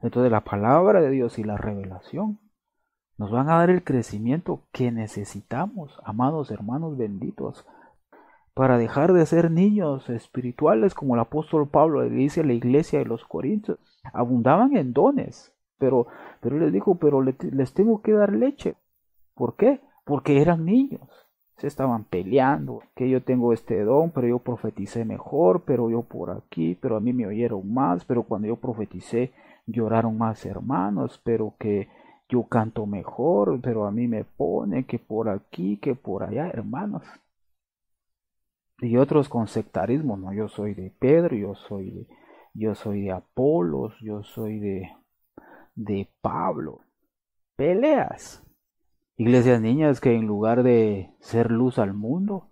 Entonces 0.00 0.30
la 0.30 0.42
palabra 0.42 1.00
de 1.00 1.10
Dios 1.10 1.40
y 1.40 1.42
la 1.42 1.56
revelación 1.56 2.38
nos 3.20 3.30
van 3.30 3.50
a 3.50 3.58
dar 3.58 3.68
el 3.68 3.84
crecimiento 3.84 4.62
que 4.72 4.90
necesitamos, 4.90 6.00
amados 6.04 6.50
hermanos 6.50 6.96
benditos, 6.96 7.66
para 8.54 8.78
dejar 8.78 9.12
de 9.12 9.26
ser 9.26 9.50
niños 9.50 10.08
espirituales 10.08 10.94
como 10.94 11.16
el 11.16 11.20
apóstol 11.20 11.68
Pablo 11.68 12.02
le 12.02 12.08
dice 12.08 12.40
a 12.40 12.44
la 12.44 12.54
iglesia 12.54 12.98
de 12.98 13.04
los 13.04 13.26
Corintios. 13.26 13.78
Abundaban 14.14 14.74
en 14.74 14.94
dones, 14.94 15.54
pero, 15.76 16.06
pero 16.40 16.58
les 16.58 16.72
dijo, 16.72 16.94
pero 16.94 17.20
les 17.20 17.74
tengo 17.74 18.00
que 18.00 18.12
dar 18.12 18.32
leche. 18.32 18.76
¿Por 19.34 19.54
qué? 19.56 19.82
Porque 20.06 20.40
eran 20.40 20.64
niños. 20.64 21.06
Se 21.58 21.66
estaban 21.66 22.04
peleando, 22.04 22.80
que 22.96 23.10
yo 23.10 23.22
tengo 23.22 23.52
este 23.52 23.84
don, 23.84 24.12
pero 24.12 24.28
yo 24.28 24.38
profeticé 24.38 25.04
mejor, 25.04 25.64
pero 25.66 25.90
yo 25.90 26.00
por 26.00 26.30
aquí, 26.30 26.74
pero 26.80 26.96
a 26.96 27.00
mí 27.00 27.12
me 27.12 27.26
oyeron 27.26 27.70
más, 27.70 28.02
pero 28.06 28.22
cuando 28.22 28.48
yo 28.48 28.56
profeticé 28.56 29.34
lloraron 29.66 30.16
más 30.16 30.46
hermanos, 30.46 31.20
pero 31.22 31.52
que 31.58 31.99
yo 32.30 32.44
canto 32.44 32.86
mejor, 32.86 33.60
pero 33.60 33.86
a 33.86 33.90
mí 33.90 34.08
me 34.08 34.24
pone 34.24 34.84
que 34.84 34.98
por 34.98 35.28
aquí, 35.28 35.76
que 35.76 35.94
por 35.94 36.22
allá, 36.22 36.48
hermanos 36.48 37.02
y 38.82 38.96
otros 38.96 39.28
con 39.28 39.46
sectarismo, 39.46 40.16
no, 40.16 40.32
yo 40.32 40.48
soy 40.48 40.74
de 40.74 40.90
Pedro, 40.98 41.36
yo 41.36 41.54
soy 41.54 41.90
de, 41.90 42.06
yo 42.54 42.74
soy 42.74 43.02
de 43.02 43.12
Apolos, 43.12 43.94
yo 44.00 44.22
soy 44.22 44.58
de, 44.58 44.90
de 45.74 46.08
Pablo. 46.20 46.80
Peleas. 47.56 48.42
Iglesias 49.16 49.60
niñas 49.60 50.00
que 50.00 50.14
en 50.14 50.26
lugar 50.26 50.62
de 50.62 51.10
ser 51.20 51.50
luz 51.50 51.78
al 51.78 51.92
mundo, 51.92 52.48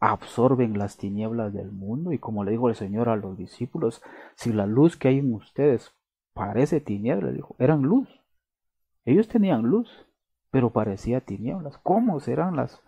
absorben 0.00 0.78
las 0.78 0.98
tinieblas 0.98 1.52
del 1.52 1.72
mundo 1.72 2.12
y 2.12 2.18
como 2.18 2.44
le 2.44 2.50
dijo 2.50 2.68
el 2.68 2.74
Señor 2.74 3.08
a 3.08 3.16
los 3.16 3.38
discípulos, 3.38 4.02
si 4.34 4.52
la 4.52 4.66
luz 4.66 4.96
que 4.96 5.08
hay 5.08 5.18
en 5.18 5.32
ustedes 5.32 5.94
parece 6.34 6.80
tiniebla, 6.80 7.32
dijo, 7.32 7.56
eran 7.58 7.82
luz. 7.82 8.19
Ellos 9.04 9.28
tenían 9.28 9.62
luz, 9.62 9.88
pero 10.50 10.70
parecía 10.70 11.20
tinieblas. 11.20 11.78
¿Cómo 11.78 12.20
serán 12.20 12.56
las 12.56 12.82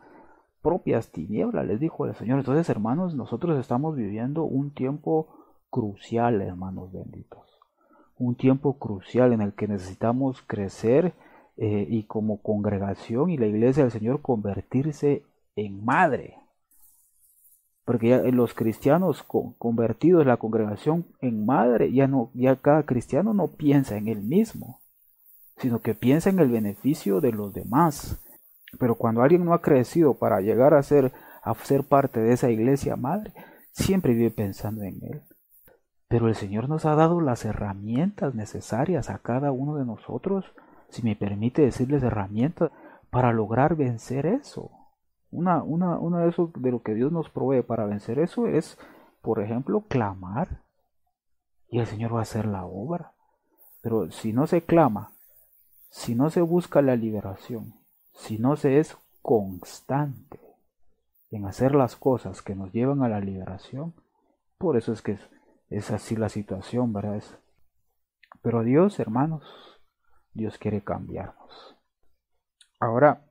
propias 0.63 1.11
tinieblas, 1.11 1.67
les 1.67 1.81
dijo 1.81 2.07
el 2.07 2.15
Señor. 2.15 2.39
Entonces, 2.39 2.71
hermanos, 2.71 3.15
nosotros 3.15 3.59
estamos 3.59 3.97
viviendo 3.97 4.45
un 4.45 4.71
tiempo 4.71 5.29
crucial, 5.69 6.41
hermanos 6.41 6.93
benditos. 6.93 7.43
Un 8.17 8.37
tiempo 8.37 8.79
crucial 8.79 9.33
en 9.33 9.43
el 9.43 9.53
que 9.53 9.67
necesitamos 9.67 10.43
crecer 10.43 11.13
eh, 11.57 11.87
y 11.89 12.05
como 12.05 12.41
congregación 12.41 13.31
y 13.31 13.37
la 13.37 13.47
iglesia 13.47 13.83
del 13.83 13.93
Señor 13.93 14.23
convertirse 14.23 15.25
en 15.57 15.85
madre. 15.85 16.37
Porque 17.85 18.11
ya 18.11 18.19
los 18.19 18.55
cristianos 18.55 19.25
convertidos, 19.25 20.25
la 20.25 20.37
congregación 20.37 21.05
en 21.21 21.45
madre, 21.45 21.93
ya 21.93 22.07
no, 22.07 22.31
ya 22.33 22.55
cada 22.55 22.85
cristiano 22.85 23.35
no 23.35 23.49
piensa 23.49 23.97
en 23.97 24.07
él 24.07 24.23
mismo, 24.23 24.79
sino 25.59 25.81
que 25.81 25.95
piensa 25.95 26.31
en 26.31 26.39
el 26.39 26.49
beneficio 26.49 27.21
de 27.21 27.33
los 27.33 27.53
demás 27.53 28.23
pero 28.79 28.97
cuando 28.97 29.23
alguien 29.23 29.45
no 29.45 29.55
ha 29.55 29.63
crecido 29.63 30.15
para 30.15 30.41
llegar 30.41 30.75
a 30.75 30.83
ser, 30.83 31.13
a 31.43 31.55
ser 31.55 31.85
parte 31.85 32.21
de 32.21 32.33
esa 32.33 32.51
iglesia 32.51 32.97
madre, 32.97 33.33
siempre 33.71 34.15
vive 34.15 34.31
pensando 34.31 34.83
en 34.83 34.99
él. 35.03 35.23
Pero 36.09 36.29
el 36.29 36.35
Señor 36.35 36.69
nos 36.69 36.85
ha 36.85 36.95
dado 36.95 37.21
las 37.21 37.45
herramientas 37.45 38.35
necesarias 38.35 39.11
a 39.11 39.19
cada 39.19 39.53
uno 39.53 39.77
de 39.77 39.85
nosotros, 39.85 40.45
si 40.89 41.03
me 41.03 41.17
permite 41.17 41.63
decirles 41.63 42.03
herramientas, 42.03 42.71
para 43.11 43.33
lograr 43.33 43.77
vencer 43.77 44.27
eso. 44.27 44.71
Una, 45.31 45.63
una, 45.63 45.99
una 45.99 46.21
de 46.21 46.31
eso 46.31 46.51
de 46.57 46.71
lo 46.71 46.83
que 46.83 46.95
Dios 46.95 47.13
nos 47.13 47.31
provee 47.31 47.63
para 47.63 47.87
vencer 47.87 48.19
eso 48.19 48.47
es, 48.47 48.79
por 49.23 49.41
ejemplo, 49.41 49.83
clamar. 49.89 50.63
Y 51.69 51.79
el 51.79 51.87
Señor 51.87 52.15
va 52.15 52.21
a 52.21 52.23
hacer 52.23 52.47
la 52.47 52.67
obra. 52.67 53.13
Pero 53.83 54.11
si 54.11 54.33
no 54.35 54.47
se 54.47 54.63
clama, 54.63 55.12
si 55.93 56.15
no 56.15 56.31
se 56.31 56.41
busca 56.41 56.81
la 56.81 56.97
liberación, 56.97 57.75
si 58.15 58.39
no 58.39 58.57
se 58.57 58.79
es 58.79 58.97
constante 59.21 60.41
en 61.31 61.45
hacer 61.45 61.75
las 61.75 61.97
cosas 61.97 62.41
que 62.41 62.55
nos 62.55 62.73
llevan 62.73 63.03
a 63.03 63.11
la 63.11 63.21
liberación, 63.21 63.93
por 64.57 64.79
eso 64.79 64.95
es 64.95 65.03
que 65.03 65.19
es, 65.69 65.91
así 65.91 66.17
la 66.17 66.31
situación, 66.31 66.95
¿verdad? 66.95 67.23
pero 68.41 68.63
Dios, 68.65 68.99
hermanos, 69.01 69.45
Dios 70.33 70.57
quiere 70.57 70.81
cambiarnos. 70.83 71.77
Ahora, 72.81 73.27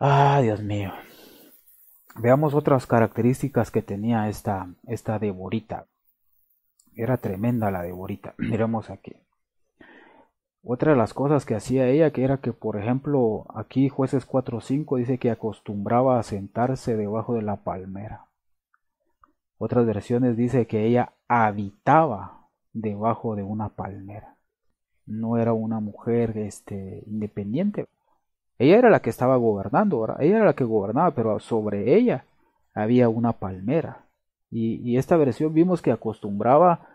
ah, 0.00 0.40
Dios 0.42 0.60
mío, 0.60 0.92
veamos 2.16 2.52
otras 2.52 2.84
características 2.84 3.70
que 3.70 3.80
tenía 3.80 4.28
esta, 4.28 4.74
esta 4.88 5.20
Deborita. 5.20 5.86
Era 6.96 7.16
tremenda 7.18 7.70
la 7.70 7.82
Deborita. 7.82 8.34
Miremos 8.38 8.90
aquí. 8.90 9.25
Otra 10.68 10.90
de 10.90 10.98
las 10.98 11.14
cosas 11.14 11.46
que 11.46 11.54
hacía 11.54 11.86
ella, 11.86 12.10
que 12.10 12.24
era 12.24 12.38
que, 12.38 12.52
por 12.52 12.76
ejemplo, 12.76 13.46
aquí 13.54 13.88
jueces 13.88 14.28
4.5 14.28 14.98
dice 14.98 15.16
que 15.16 15.30
acostumbraba 15.30 16.18
a 16.18 16.24
sentarse 16.24 16.96
debajo 16.96 17.34
de 17.34 17.42
la 17.42 17.54
palmera. 17.62 18.24
Otras 19.58 19.86
versiones 19.86 20.36
dice 20.36 20.66
que 20.66 20.84
ella 20.84 21.12
habitaba 21.28 22.48
debajo 22.72 23.36
de 23.36 23.44
una 23.44 23.68
palmera. 23.68 24.34
No 25.06 25.38
era 25.38 25.52
una 25.52 25.78
mujer 25.78 26.36
este, 26.36 27.04
independiente. 27.06 27.86
Ella 28.58 28.78
era 28.78 28.90
la 28.90 28.98
que 28.98 29.10
estaba 29.10 29.36
gobernando, 29.36 30.16
ella 30.18 30.38
era 30.38 30.46
la 30.46 30.54
que 30.54 30.64
gobernaba, 30.64 31.12
pero 31.12 31.38
sobre 31.38 31.94
ella 31.94 32.24
había 32.74 33.08
una 33.08 33.34
palmera. 33.34 34.06
Y, 34.50 34.96
esta 34.96 35.16
versión 35.16 35.54
vimos 35.54 35.80
que 35.80 35.92
acostumbraba 35.92 36.88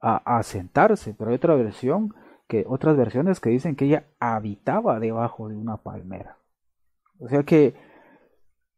a, 0.00 0.38
a 0.38 0.42
sentarse, 0.42 1.12
pero 1.12 1.28
hay 1.28 1.36
otra 1.36 1.54
versión 1.54 2.14
que 2.48 2.64
otras 2.68 2.96
versiones 2.96 3.40
que 3.40 3.50
dicen 3.50 3.76
que 3.76 3.86
ella 3.86 4.04
habitaba 4.20 5.00
debajo 5.00 5.48
de 5.48 5.56
una 5.56 5.78
palmera. 5.78 6.38
O 7.18 7.28
sea 7.28 7.42
que, 7.42 7.74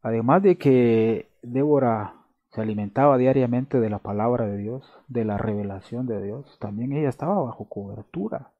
además 0.02 0.42
de 0.42 0.56
que 0.56 1.28
Débora 1.42 2.14
se 2.50 2.60
alimentaba 2.60 3.18
diariamente 3.18 3.80
de 3.80 3.90
la 3.90 3.98
palabra 3.98 4.46
de 4.46 4.56
Dios, 4.56 4.90
de 5.08 5.24
la 5.24 5.36
revelación 5.36 6.06
de 6.06 6.22
Dios, 6.22 6.58
también 6.58 6.92
ella 6.92 7.08
estaba 7.08 7.42
bajo 7.42 7.68
cobertura. 7.68 8.52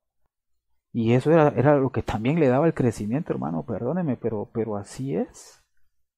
Y 0.93 1.13
eso 1.13 1.31
era, 1.31 1.49
era 1.49 1.77
lo 1.77 1.91
que 1.91 2.03
también 2.03 2.41
le 2.41 2.49
daba 2.49 2.67
el 2.67 2.75
crecimiento, 2.75 3.33
hermano, 3.33 3.65
perdóneme, 3.65 4.17
pero, 4.17 4.49
pero 4.53 4.77
así 4.77 5.15
es. 5.15 5.63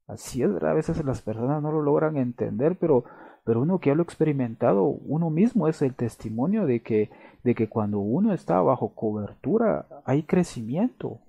Así 0.07 0.43
es, 0.43 0.51
a 0.63 0.73
veces 0.73 1.05
las 1.05 1.21
personas 1.21 1.63
no 1.63 1.71
lo 1.71 1.83
logran 1.83 2.17
entender, 2.17 2.79
pero 2.79 3.05
pero 3.49 3.63
uno 3.63 3.79
que 3.79 3.89
ya 3.89 3.95
lo 3.95 4.03
experimentado, 4.03 4.83
uno 4.85 5.31
mismo 5.31 5.69
es 5.69 5.81
el 5.81 5.95
testimonio 5.95 6.67
de 6.67 6.83
que, 6.83 7.09
de 7.45 7.55
que 7.55 7.67
cuando 7.67 7.99
uno 7.99 8.35
está 8.35 8.61
bajo 8.61 8.95
cobertura 8.95 9.87
hay 10.05 10.25
crecimiento. 10.25 11.21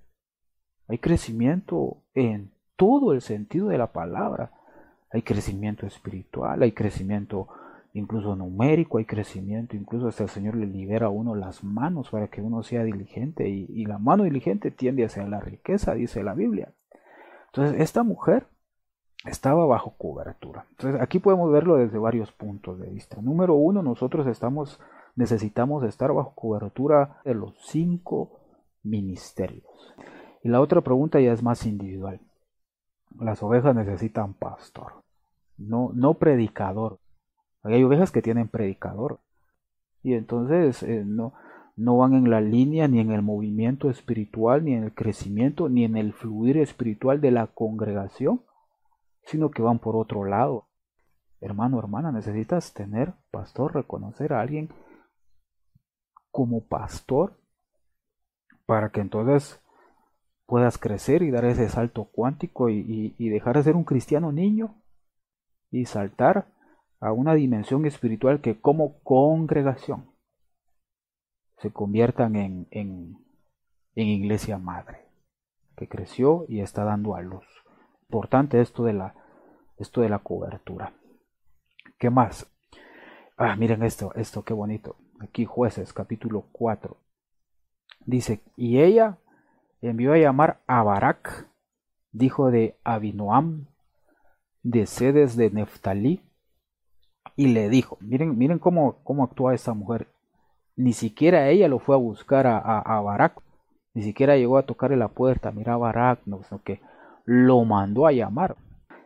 Hay 0.90 0.98
crecimiento 0.98 2.04
en 2.14 2.52
todo 2.76 3.14
el 3.14 3.22
sentido 3.22 3.70
de 3.70 3.78
la 3.78 3.94
palabra. 3.94 4.52
Hay 5.12 5.22
crecimiento 5.22 5.88
espiritual, 5.88 6.62
hay 6.62 6.74
crecimiento 6.74 7.48
incluso 7.94 8.36
numérico, 8.36 8.98
hay 8.98 9.06
crecimiento, 9.06 9.78
incluso 9.78 10.10
hasta 10.10 10.24
el 10.24 10.30
Señor 10.30 10.58
le 10.58 10.68
libera 10.68 11.06
a 11.06 11.12
uno 11.12 11.36
las 11.36 11.64
manos 11.64 12.10
para 12.10 12.28
que 12.28 12.42
uno 12.42 12.64
sea 12.64 12.84
diligente 12.84 13.48
y, 13.48 13.66
y 13.70 13.86
la 13.86 13.98
mano 13.98 14.26
diligente 14.26 14.72
tiende 14.72 15.06
hacia 15.06 15.26
la 15.26 15.40
riqueza, 15.40 15.94
dice 15.94 16.22
la 16.22 16.34
Biblia. 16.34 16.74
Entonces, 17.54 17.80
esta 17.80 18.04
mujer 18.04 18.46
estaba 19.26 19.66
bajo 19.66 19.96
cobertura. 19.98 20.66
Entonces 20.72 21.02
aquí 21.02 21.20
podemos 21.20 21.52
verlo 21.52 21.76
desde 21.76 21.98
varios 21.98 22.32
puntos 22.32 22.80
de 22.80 22.90
vista. 22.90 23.22
Número 23.22 23.56
uno, 23.56 23.84
nosotros 23.84 24.28
estamos, 24.28 24.80
necesitamos 25.16 25.84
estar 25.84 26.14
bajo 26.14 26.34
cobertura 26.36 27.22
de 27.26 27.36
los 27.36 27.54
cinco 27.68 28.40
ministerios. 28.84 29.66
Y 30.44 30.50
la 30.50 30.62
otra 30.62 30.82
pregunta 30.82 31.20
ya 31.20 31.34
es 31.34 31.44
más 31.44 31.66
individual. 31.66 32.22
Las 33.20 33.44
ovejas 33.44 33.76
necesitan 33.76 34.34
pastor, 34.34 35.04
no, 35.58 35.92
no 35.94 36.14
predicador. 36.14 37.00
Hay 37.64 37.84
ovejas 37.84 38.12
que 38.12 38.22
tienen 38.22 38.48
predicador. 38.48 39.20
Y 40.02 40.14
entonces 40.14 40.82
eh, 40.84 41.04
no, 41.06 41.34
no 41.76 41.98
van 41.98 42.14
en 42.14 42.30
la 42.30 42.40
línea 42.40 42.88
ni 42.88 43.02
en 43.02 43.12
el 43.12 43.22
movimiento 43.22 43.90
espiritual, 43.90 44.64
ni 44.64 44.76
en 44.76 44.86
el 44.86 44.94
crecimiento, 44.94 45.68
ni 45.68 45.84
en 45.84 45.98
el 45.98 46.14
fluir 46.14 46.58
espiritual 46.58 47.20
de 47.20 47.32
la 47.32 47.48
congregación 47.48 48.42
sino 49.26 49.52
que 49.52 49.62
van 49.62 49.80
por 49.80 49.96
otro 49.96 50.26
lado. 50.26 50.68
Hermano, 51.42 51.80
hermana, 51.80 52.12
necesitas 52.12 52.74
tener 52.74 53.14
pastor, 53.32 53.74
reconocer 53.74 54.34
a 54.34 54.42
alguien 54.42 54.70
como 56.32 56.66
pastor 56.66 57.40
para 58.66 58.90
que 58.90 59.02
entonces 59.02 59.62
puedas 60.46 60.78
crecer 60.78 61.22
y 61.22 61.32
dar 61.32 61.46
ese 61.46 61.70
salto 61.70 62.06
cuántico 62.06 62.70
y, 62.70 63.14
dejar 63.18 63.58
de 63.58 63.64
ser 63.64 63.76
un 63.76 63.84
cristiano 63.84 64.32
niño 64.32 64.76
y 65.72 65.86
saltar 65.86 66.48
a 67.00 67.12
una 67.14 67.36
dimensión 67.36 67.86
espiritual 67.86 68.42
que 68.42 68.60
como 68.60 69.00
congregación 69.04 70.12
se 71.58 71.72
conviertan 71.72 72.36
en, 72.36 72.68
en, 72.72 73.18
en 73.96 74.08
iglesia 74.08 74.58
madre, 74.58 75.06
que 75.78 75.88
creció 75.88 76.46
y 76.48 76.62
está 76.62 76.84
dando 76.84 77.16
a 77.16 77.22
luz. 77.22 77.46
Importante 78.10 78.60
esto 78.60 78.86
de 78.86 78.94
la, 78.94 79.14
esto 79.78 80.02
de 80.02 80.10
la 80.10 80.18
cobertura. 80.18 80.94
¿Qué 82.00 82.10
más? 82.10 82.50
Ah, 83.38 83.56
miren 83.56 83.84
esto, 83.84 84.12
esto, 84.16 84.44
qué 84.44 84.56
bonito. 84.56 84.96
Aquí 85.20 85.46
jueces, 85.46 85.94
capítulo 85.94 86.46
4. 86.52 86.98
Dice, 88.08 88.42
y 88.58 88.80
ella 88.80 89.20
envió 89.82 90.14
a 90.14 90.18
llamar 90.18 90.60
a 90.66 90.82
Barak, 90.82 91.48
dijo 92.12 92.50
de 92.50 92.80
Abinoam, 92.84 93.68
de 94.64 94.88
sedes 94.88 95.36
de 95.38 95.52
Neftalí, 95.52 96.24
y 97.36 97.50
le 97.50 97.70
dijo, 97.70 98.00
miren, 98.02 98.40
miren 98.40 98.58
cómo, 98.58 99.04
cómo 99.04 99.24
actúa 99.24 99.54
esta 99.54 99.76
mujer. 99.76 100.08
Ni 100.76 100.94
siquiera 100.94 101.50
ella 101.50 101.68
lo 101.68 101.78
fue 101.78 101.94
a 101.94 102.00
buscar 102.00 102.48
a, 102.48 102.58
a, 102.58 103.02
Barak, 103.02 103.40
ni 103.94 104.02
siquiera 104.02 104.36
llegó 104.36 104.58
a 104.58 104.66
tocarle 104.66 104.98
la 104.98 105.10
puerta, 105.10 105.52
mira 105.52 105.76
a 105.76 105.78
Barak, 105.78 106.22
no, 106.26 106.42
sino 106.42 106.64
que 106.64 106.82
lo 107.30 107.64
mandó 107.64 108.08
a 108.08 108.12
llamar. 108.12 108.58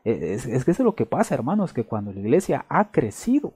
E, 0.05 0.33
es, 0.33 0.45
que 0.45 0.71
eso 0.71 0.83
es 0.83 0.85
lo 0.85 0.95
que 0.95 1.05
pasa, 1.05 1.35
hermanos, 1.35 1.73
que 1.73 1.83
cuando 1.83 2.13
la 2.13 2.21
iglesia 2.21 2.65
ha 2.69 2.89
crecido, 2.89 3.53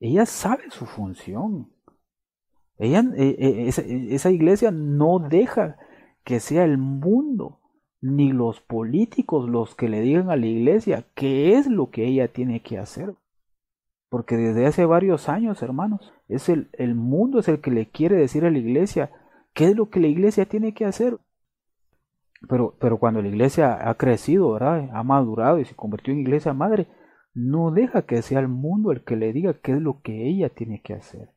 ella 0.00 0.26
sabe 0.26 0.64
su 0.70 0.84
función. 0.84 1.70
Ella, 2.76 3.04
e, 3.16 3.36
e, 3.38 3.68
esa, 3.68 3.82
esa 3.82 4.30
iglesia 4.32 4.72
no 4.72 5.20
deja 5.20 5.76
que 6.24 6.40
sea 6.40 6.64
el 6.64 6.76
mundo 6.76 7.60
ni 8.00 8.32
los 8.32 8.60
políticos 8.60 9.48
los 9.48 9.76
que 9.76 9.88
le 9.88 10.00
digan 10.00 10.28
a 10.30 10.36
la 10.36 10.46
iglesia 10.46 11.04
qué 11.14 11.56
es 11.56 11.68
lo 11.68 11.90
que 11.90 12.04
ella 12.04 12.32
tiene 12.32 12.62
que 12.62 12.78
hacer. 12.78 13.14
Porque 14.08 14.36
desde 14.36 14.66
hace 14.66 14.86
varios 14.86 15.28
años, 15.28 15.62
hermanos, 15.62 16.12
es 16.28 16.48
el, 16.48 16.68
el 16.72 16.96
mundo 16.96 17.38
es 17.38 17.48
el 17.48 17.60
que 17.60 17.70
le 17.70 17.86
quiere 17.86 18.16
decir 18.16 18.44
a 18.44 18.50
la 18.50 18.58
iglesia 18.58 19.12
qué 19.54 19.66
es 19.66 19.76
lo 19.76 19.88
que 19.88 20.00
la 20.00 20.08
iglesia 20.08 20.46
tiene 20.46 20.74
que 20.74 20.84
hacer. 20.84 21.18
Pero, 22.48 22.76
pero 22.78 22.98
cuando 22.98 23.22
la 23.22 23.28
iglesia 23.28 23.88
ha 23.88 23.94
crecido, 23.94 24.52
¿verdad? 24.52 24.90
ha 24.92 25.02
madurado 25.02 25.58
y 25.58 25.64
se 25.64 25.74
convirtió 25.74 26.12
en 26.12 26.20
iglesia 26.20 26.52
madre, 26.52 26.86
no 27.34 27.70
deja 27.70 28.02
que 28.02 28.22
sea 28.22 28.40
el 28.40 28.48
mundo 28.48 28.92
el 28.92 29.02
que 29.04 29.16
le 29.16 29.32
diga 29.32 29.54
qué 29.54 29.72
es 29.72 29.80
lo 29.80 30.00
que 30.02 30.28
ella 30.28 30.50
tiene 30.50 30.80
que 30.82 30.94
hacer. 30.94 31.30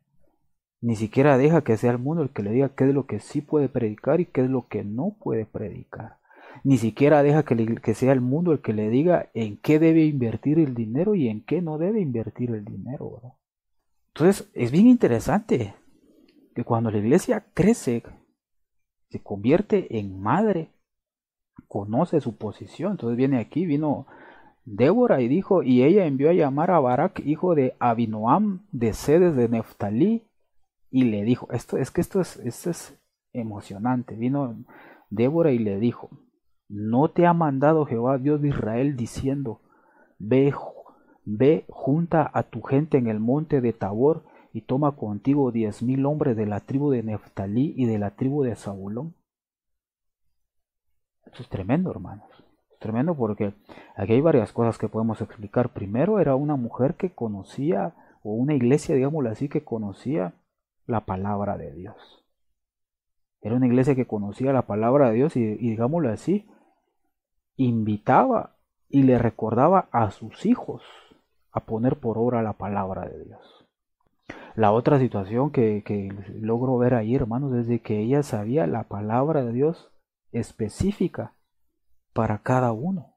Ni 0.82 0.96
siquiera 0.96 1.38
deja 1.38 1.62
que 1.62 1.78
sea 1.78 1.92
el 1.92 2.00
mundo 2.00 2.24
el 2.24 2.30
que 2.30 2.44
le 2.44 2.52
diga 2.52 2.76
qué 2.76 2.86
es 2.88 2.94
lo 2.94 3.06
que 3.06 3.20
sí 3.20 3.42
puede 3.42 3.70
predicar 3.70 4.20
y 4.20 4.26
qué 4.26 4.42
es 4.42 4.50
lo 4.50 4.68
que 4.68 4.84
no 4.84 5.16
puede 5.20 5.46
predicar 5.46 6.22
ni 6.64 6.78
siquiera 6.78 7.24
deja 7.24 7.44
que, 7.44 7.94
sea 7.94 8.14
el 8.14 8.22
mundo 8.22 8.52
el 8.52 8.62
que 8.62 8.74
le 8.74 8.90
diga 8.90 9.30
en 9.34 9.58
qué 9.58 9.80
debe 9.80 10.06
invertir 10.06 10.60
el 10.60 10.76
dinero 10.76 11.16
y 11.16 11.28
en 11.28 11.44
qué 11.44 11.62
no 11.62 11.78
debe 11.78 12.02
invertir 12.02 12.52
el 12.52 12.66
dinero. 12.66 13.38
Entonces 14.14 14.50
es 14.54 14.72
bien 14.72 14.88
interesante 14.88 15.76
que 16.56 16.64
cuando 16.64 16.92
la 16.92 16.98
iglesia 16.98 17.46
crece, 17.54 18.04
se 19.10 19.22
convierte 19.22 19.98
en 19.98 20.20
madre, 20.20 20.72
conoce 21.72 22.20
su 22.20 22.36
posición. 22.36 22.92
Entonces 22.92 23.16
viene 23.16 23.40
aquí, 23.40 23.66
vino 23.66 24.06
Débora 24.66 25.22
y 25.22 25.30
dijo, 25.30 25.64
y 25.64 25.84
ella 25.84 26.06
envió 26.06 26.30
a 26.30 26.34
llamar 26.34 26.70
a 26.70 26.82
Barak, 26.82 27.22
hijo 27.26 27.56
de 27.56 27.76
Abinoam, 27.80 28.66
de 28.74 28.92
sedes 28.92 29.38
de 29.38 29.48
Neftalí, 29.48 30.28
y 30.90 31.06
le 31.06 31.24
dijo, 31.24 31.48
esto 31.54 31.78
es 31.78 31.90
que 31.90 32.02
esto 32.02 32.20
es, 32.20 32.36
esto 32.40 32.72
es 32.72 33.02
emocionante. 33.32 34.18
Vino 34.18 34.58
Débora 35.10 35.54
y 35.54 35.60
le 35.60 35.80
dijo, 35.80 36.10
¿No 36.68 37.10
te 37.10 37.26
ha 37.26 37.34
mandado 37.34 37.86
Jehová 37.86 38.18
Dios 38.18 38.42
de 38.42 38.50
Israel 38.50 38.98
diciendo, 38.98 39.62
ve, 40.20 40.54
ve, 41.26 41.66
junta 41.70 42.30
a 42.34 42.44
tu 42.44 42.62
gente 42.62 42.98
en 42.98 43.08
el 43.08 43.22
monte 43.22 43.62
de 43.62 43.72
Tabor 43.72 44.24
y 44.52 44.62
toma 44.62 44.98
contigo 44.98 45.52
diez 45.54 45.82
mil 45.82 46.06
hombres 46.06 46.36
de 46.36 46.46
la 46.46 46.60
tribu 46.60 46.92
de 46.92 47.04
Neftalí 47.04 47.74
y 47.78 47.86
de 47.86 47.98
la 47.98 48.12
tribu 48.12 48.44
de 48.44 48.56
Zabulón? 48.58 49.16
Eso 51.34 51.44
es 51.44 51.50
tremendo, 51.50 51.92
hermanos. 51.92 52.28
Tremendo 52.80 53.16
porque 53.16 53.54
aquí 53.96 54.14
hay 54.14 54.22
varias 54.22 54.52
cosas 54.52 54.78
que 54.78 54.90
podemos 54.90 55.22
explicar. 55.22 55.70
Primero, 55.70 56.20
era 56.20 56.36
una 56.36 56.56
mujer 56.56 56.96
que 56.96 57.12
conocía, 57.12 57.94
o 58.24 58.34
una 58.34 58.54
iglesia, 58.54 58.96
digámoslo 58.96 59.30
así, 59.30 59.50
que 59.50 59.64
conocía 59.64 60.34
la 60.88 61.02
palabra 61.02 61.58
de 61.58 61.74
Dios. 61.74 62.26
Era 63.42 63.56
una 63.56 63.68
iglesia 63.68 63.96
que 63.96 64.06
conocía 64.06 64.54
la 64.54 64.64
palabra 64.64 65.10
de 65.10 65.16
Dios 65.16 65.36
y, 65.36 65.56
digámoslo 65.56 66.10
así, 66.10 66.48
invitaba 67.56 68.56
y 68.90 69.04
le 69.04 69.18
recordaba 69.18 69.88
a 69.92 70.12
sus 70.12 70.46
hijos 70.46 70.84
a 71.52 71.62
poner 71.62 71.98
por 71.98 72.18
obra 72.18 72.42
la 72.44 72.54
palabra 72.54 73.08
de 73.08 73.24
Dios. 73.24 73.68
La 74.56 74.72
otra 74.72 75.00
situación 75.00 75.52
que, 75.52 76.14
logro 76.40 76.78
ver 76.78 76.94
ahí, 76.94 77.16
hermanos, 77.16 77.54
es 77.54 77.82
que 77.82 78.00
ella 78.00 78.22
sabía 78.22 78.68
la 78.68 78.84
palabra 78.84 79.44
de 79.44 79.54
Dios 79.54 79.92
específica 80.32 81.36
para 82.14 82.40
cada 82.40 82.72
uno. 82.72 83.16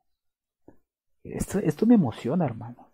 Esto, 1.25 1.87
me 1.87 1.95
emociona, 1.95 2.45
hermano. 2.45 2.93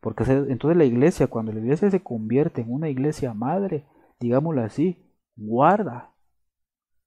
Porque 0.00 0.24
entonces 0.24 0.76
la 0.76 0.84
iglesia, 0.84 1.28
cuando 1.28 1.52
la 1.52 1.60
iglesia 1.60 1.90
se 1.90 2.02
convierte 2.02 2.62
en 2.62 2.72
una 2.72 2.88
iglesia 2.88 3.34
madre, 3.34 3.86
digámoslo 4.18 4.62
así, 4.62 4.98
guarda, 5.36 6.12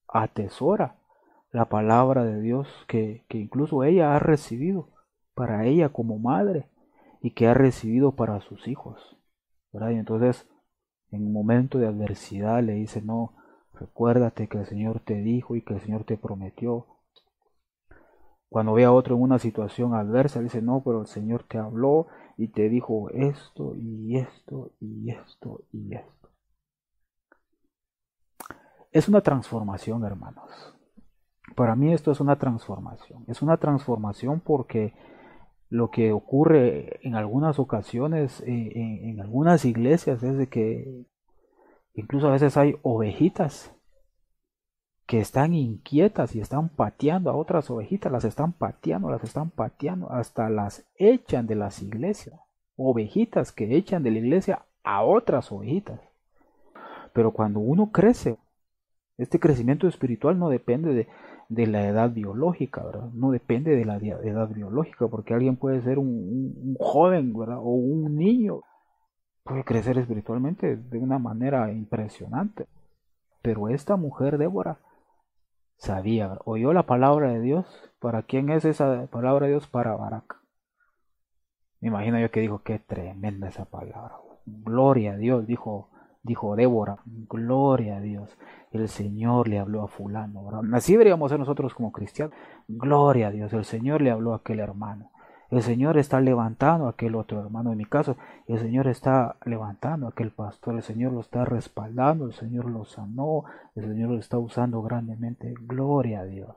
atesora 0.08 0.98
la 1.52 1.66
palabra 1.66 2.24
de 2.24 2.42
Dios 2.42 2.68
que, 2.88 3.26
incluso 3.30 3.84
ella 3.84 4.16
ha 4.16 4.20
recibido 4.20 4.90
para 5.34 5.66
ella 5.66 5.90
como 5.90 6.20
madre 6.20 6.70
y 7.22 7.32
que 7.32 7.48
ha 7.48 7.54
recibido 7.54 8.16
para 8.16 8.40
sus 8.42 8.68
hijos. 8.68 9.18
Y 9.74 9.96
entonces, 9.96 10.48
en 11.12 11.26
un 11.26 11.34
momento 11.34 11.80
de 11.80 11.88
adversidad, 11.88 12.64
le 12.64 12.76
dice, 12.76 13.02
no, 13.02 13.36
recuérdate 13.80 14.48
que 14.48 14.60
el 14.60 14.66
Señor 14.66 15.00
te 15.00 15.16
dijo 15.16 15.56
y 15.56 15.62
que 15.64 15.74
el 15.76 15.82
Señor 15.82 16.04
te 16.04 16.18
prometió. 16.18 16.88
Cuando 18.50 18.74
ve 18.74 18.86
a 18.86 18.92
otro 18.92 19.16
en 19.16 19.22
una 19.22 19.40
situación 19.40 19.94
adversa, 19.94 20.42
dice, 20.42 20.62
no, 20.62 20.82
pero 20.84 21.02
el 21.02 21.08
Señor 21.08 21.44
te 21.44 21.58
habló 21.58 22.08
y 22.38 22.50
te 22.50 22.70
dijo 22.70 23.10
esto 23.10 23.76
y 23.76 24.18
esto 24.18 24.72
y 24.80 25.12
esto 25.12 25.62
y 25.72 25.96
esto. 25.96 26.30
Es 28.92 29.10
una 29.10 29.22
transformación, 29.22 30.06
hermanos. 30.06 30.76
Para 31.56 31.76
mí 31.76 31.94
esto 31.94 32.12
es 32.12 32.20
una 32.20 32.38
transformación. 32.38 33.26
Es 33.28 33.42
una 33.42 33.58
transformación 33.58 34.40
porque 34.40 34.94
lo 35.70 35.92
que 35.92 36.12
ocurre 36.12 37.00
en 37.06 37.16
algunas 37.16 37.60
ocasiones, 37.60 38.42
eh, 38.42 38.72
en, 38.74 39.20
algunas 39.20 39.66
iglesias, 39.66 40.24
es 40.24 40.38
de 40.38 40.48
que 40.48 41.06
incluso 41.96 42.28
a 42.28 42.32
veces 42.32 42.58
hay 42.58 42.76
ovejitas 42.84 43.76
que 45.06 45.20
están 45.20 45.54
inquietas 45.54 46.36
y 46.36 46.40
están 46.40 46.70
pateando 46.70 47.30
a 47.30 47.36
otras 47.36 47.70
ovejitas, 47.70 48.12
las 48.12 48.26
están 48.26 48.54
pateando, 48.54 49.10
las 49.10 49.24
están 49.24 49.52
pateando, 49.52 50.12
hasta 50.12 50.50
las 50.50 50.86
echan 50.98 51.48
de 51.48 51.56
las 51.56 51.82
iglesias. 51.82 52.40
Ovejitas 52.76 53.52
que 53.52 53.76
echan 53.76 54.04
de 54.04 54.12
la 54.12 54.20
iglesia 54.20 54.66
a 54.84 55.04
otras 55.04 55.52
ovejitas. 55.52 56.00
Pero 57.14 57.32
cuando 57.32 57.60
uno 57.60 57.92
crece, 57.92 58.38
este 59.18 59.40
crecimiento 59.40 59.88
espiritual 59.88 60.38
no 60.38 60.50
depende 60.50 61.08
de, 61.48 61.68
la 61.68 61.88
edad 61.88 62.12
biológica, 62.12 62.84
¿verdad? 62.84 63.10
No 63.14 63.32
depende 63.32 63.76
de 63.76 63.86
la 63.86 63.98
edad 63.98 64.50
biológica, 64.50 65.08
porque 65.08 65.34
alguien 65.34 65.56
puede 65.56 65.82
ser 65.82 66.00
un, 66.00 66.76
joven, 66.80 67.34
¿verdad? 67.34 67.60
O 67.60 67.70
un 67.70 68.18
niño, 68.18 68.62
puede 69.46 69.64
crecer 69.64 69.98
espiritualmente 69.98 70.76
de 70.76 70.98
una 70.98 71.20
manera 71.20 71.72
impresionante. 71.72 72.68
Pero 73.42 73.70
esta 73.70 73.96
mujer, 73.96 74.38
Débora, 74.38 74.80
sabía, 75.78 76.40
oyó 76.44 76.74
la 76.74 76.84
palabra 76.84 77.30
de 77.30 77.40
Dios. 77.40 77.66
¿Para 78.00 78.24
quién 78.24 78.50
es 78.50 78.66
esa 78.66 79.08
palabra 79.08 79.46
de 79.46 79.54
Dios? 79.54 79.68
Para 79.68 79.96
Barak. 79.96 80.38
Me 81.80 81.90
imagino 81.90 82.20
yo 82.20 82.32
que 82.32 82.42
dijo, 82.42 82.64
qué 82.64 82.80
tremenda 82.80 83.48
esa 83.48 83.66
palabra. 83.66 84.16
Gloria 84.46 85.14
a 85.14 85.18
Dios, 85.18 85.46
dijo 85.48 85.90
dijo 86.26 86.56
Débora, 86.56 86.98
gloria 87.06 87.98
a 87.98 88.02
Dios, 88.02 88.36
el 88.72 88.90
Señor 88.90 89.48
le 89.48 89.60
habló 89.60 89.84
a 89.84 89.88
fulano. 89.88 90.42
Así 90.74 90.94
deberíamos 90.94 91.30
ser 91.30 91.40
nosotros 91.40 91.76
como 91.76 91.92
cristianos. 91.92 92.36
Gloria 92.68 93.28
a 93.28 93.32
Dios, 93.32 93.54
el 93.54 93.64
Señor 93.64 94.02
le 94.02 94.10
habló 94.10 94.34
a 94.34 94.38
aquel 94.38 94.60
hermano. 94.60 95.12
El 95.50 95.62
Señor 95.62 95.98
está 95.98 96.20
levantando 96.22 96.88
a 96.88 96.92
aquel 96.92 97.16
otro 97.16 97.40
hermano. 97.40 97.72
En 97.72 97.78
mi 97.78 97.86
caso, 97.86 98.18
el 98.48 98.60
Señor 98.60 98.88
está 98.88 99.38
levantando 99.46 100.08
a 100.08 100.10
aquel 100.10 100.32
pastor. 100.32 100.76
El 100.76 100.84
Señor 100.84 101.14
lo 101.14 101.22
está 101.22 101.46
respaldando. 101.46 102.26
El 102.26 102.34
Señor 102.34 102.66
lo 102.66 102.86
sanó. 102.86 103.44
El 103.76 103.86
Señor 103.86 104.10
lo 104.10 104.18
está 104.18 104.38
usando 104.38 104.82
grandemente. 104.82 105.54
Gloria 105.62 106.22
a 106.22 106.26
Dios. 106.26 106.56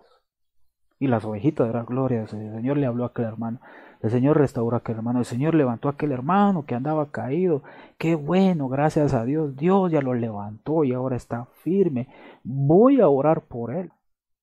Y 0.98 1.07
las 1.07 1.24
ovejitas, 1.24 1.72
la 1.72 1.85
Gloria. 1.85 2.22
El 2.22 2.29
Señor 2.29 2.77
le 2.77 2.87
habló 2.87 3.05
a 3.05 3.09
aquel 3.09 3.27
hermano. 3.27 3.61
El 4.01 4.11
Señor 4.11 4.38
restauró 4.38 4.77
a 4.77 4.81
aquel 4.81 4.96
hermano. 4.96 5.18
El 5.18 5.24
Señor 5.24 5.55
levantó 5.55 5.88
a 5.88 5.92
aquel 5.92 6.12
hermano 6.12 6.64
que 6.64 6.74
andaba 6.74 7.11
caído. 7.11 7.62
Qué 7.98 8.14
bueno, 8.14 8.68
gracias 8.68 9.14
a 9.14 9.24
Dios. 9.24 9.57
Dios 9.57 9.92
ya 9.92 10.01
lo 10.01 10.14
levantó 10.14 10.85
y 10.85 10.92
ahora 10.92 11.16
está 11.16 11.46
firme. 11.62 12.09
Voy 12.42 13.01
a 13.01 13.09
orar 13.09 13.42
por 13.42 13.72
él. 13.74 13.92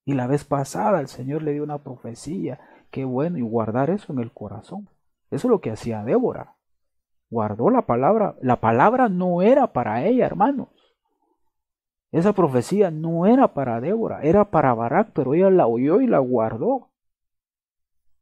Y 0.06 0.14
la 0.14 0.28
vez 0.28 0.46
pasada 0.46 1.02
el 1.02 1.08
Señor 1.08 1.42
le 1.42 1.54
dio 1.54 1.64
una 1.64 1.80
profecía. 1.80 2.60
Qué 2.96 3.04
bueno. 3.04 3.38
Y 3.38 3.42
guardar 3.42 3.90
eso 3.90 4.14
en 4.14 4.20
el 4.20 4.32
corazón. 4.32 4.88
Eso 5.30 5.48
es 5.48 5.52
lo 5.52 5.60
que 5.60 5.70
hacía 5.70 6.06
Débora. 6.06 6.56
Guardó 7.30 7.70
la 7.70 7.82
palabra. 7.82 8.38
La 8.42 8.62
palabra 8.62 9.10
no 9.10 9.42
era 9.42 9.74
para 9.74 10.06
ella, 10.06 10.26
hermanos. 10.26 10.70
Esa 12.14 12.32
profecía 12.32 12.92
no 12.92 13.26
era 13.26 13.54
para 13.54 13.82
Débora, 13.82 14.22
era 14.22 14.46
para 14.46 14.74
Barak, 14.74 15.10
pero 15.12 15.34
ella 15.34 15.50
la 15.50 15.68
oyó 15.68 16.00
y 16.00 16.08
la 16.08 16.20
guardó. 16.20 16.88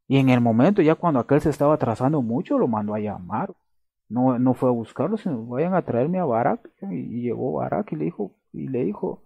Y 0.07 0.17
en 0.17 0.29
el 0.29 0.41
momento, 0.41 0.81
ya 0.81 0.95
cuando 0.95 1.19
aquel 1.19 1.39
se 1.41 1.51
estaba 1.51 1.75
atrasando 1.75 2.23
mucho, 2.23 2.57
lo 2.57 2.67
mandó 2.67 2.95
a 2.95 2.99
llamar. 2.99 3.53
No, 4.09 4.39
no 4.39 4.55
fue 4.55 4.69
a 4.69 4.71
buscarlo, 4.71 5.17
sino 5.17 5.45
vayan 5.45 5.75
a 5.75 5.83
traerme 5.83 6.17
a 6.17 6.25
Barak. 6.25 6.67
Y, 6.89 7.21
llegó 7.21 7.53
Barak 7.53 7.91
y 7.91 7.97
le 7.97 8.05
dijo, 8.05 8.31
y 8.51 8.69
le 8.69 8.85
dijo, 8.85 9.21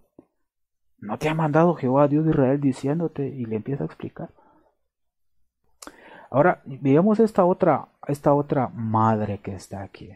¿no 0.98 1.16
te 1.16 1.30
ha 1.30 1.34
mandado 1.34 1.74
Jehová 1.74 2.06
Dios 2.06 2.26
de 2.26 2.32
Israel 2.32 2.60
diciéndote? 2.60 3.26
Y 3.26 3.46
le 3.46 3.56
empieza 3.56 3.84
a 3.84 3.86
explicar. 3.86 4.28
Ahora, 6.30 6.62
veamos 6.64 7.20
esta 7.20 7.44
otra, 7.44 7.88
esta 8.06 8.34
otra 8.34 8.68
madre 8.68 9.38
que 9.38 9.54
está 9.54 9.82
aquí. 9.82 10.10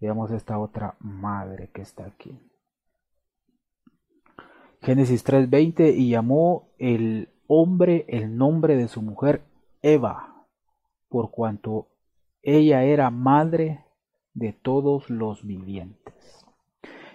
Veamos 0.00 0.30
esta 0.30 0.58
otra 0.58 0.94
madre 1.00 1.70
que 1.72 1.82
está 1.82 2.04
aquí. 2.04 2.38
Génesis 4.82 5.24
3:20 5.24 5.94
y 5.96 6.10
llamó 6.10 6.68
el 6.78 7.30
hombre 7.48 8.04
el 8.08 8.36
nombre 8.36 8.76
de 8.76 8.88
su 8.88 9.02
mujer 9.02 9.42
Eva, 9.82 10.46
por 11.08 11.30
cuanto 11.30 11.88
ella 12.42 12.84
era 12.84 13.10
madre 13.10 13.84
de 14.34 14.52
todos 14.52 15.10
los 15.10 15.44
vivientes. 15.44 16.46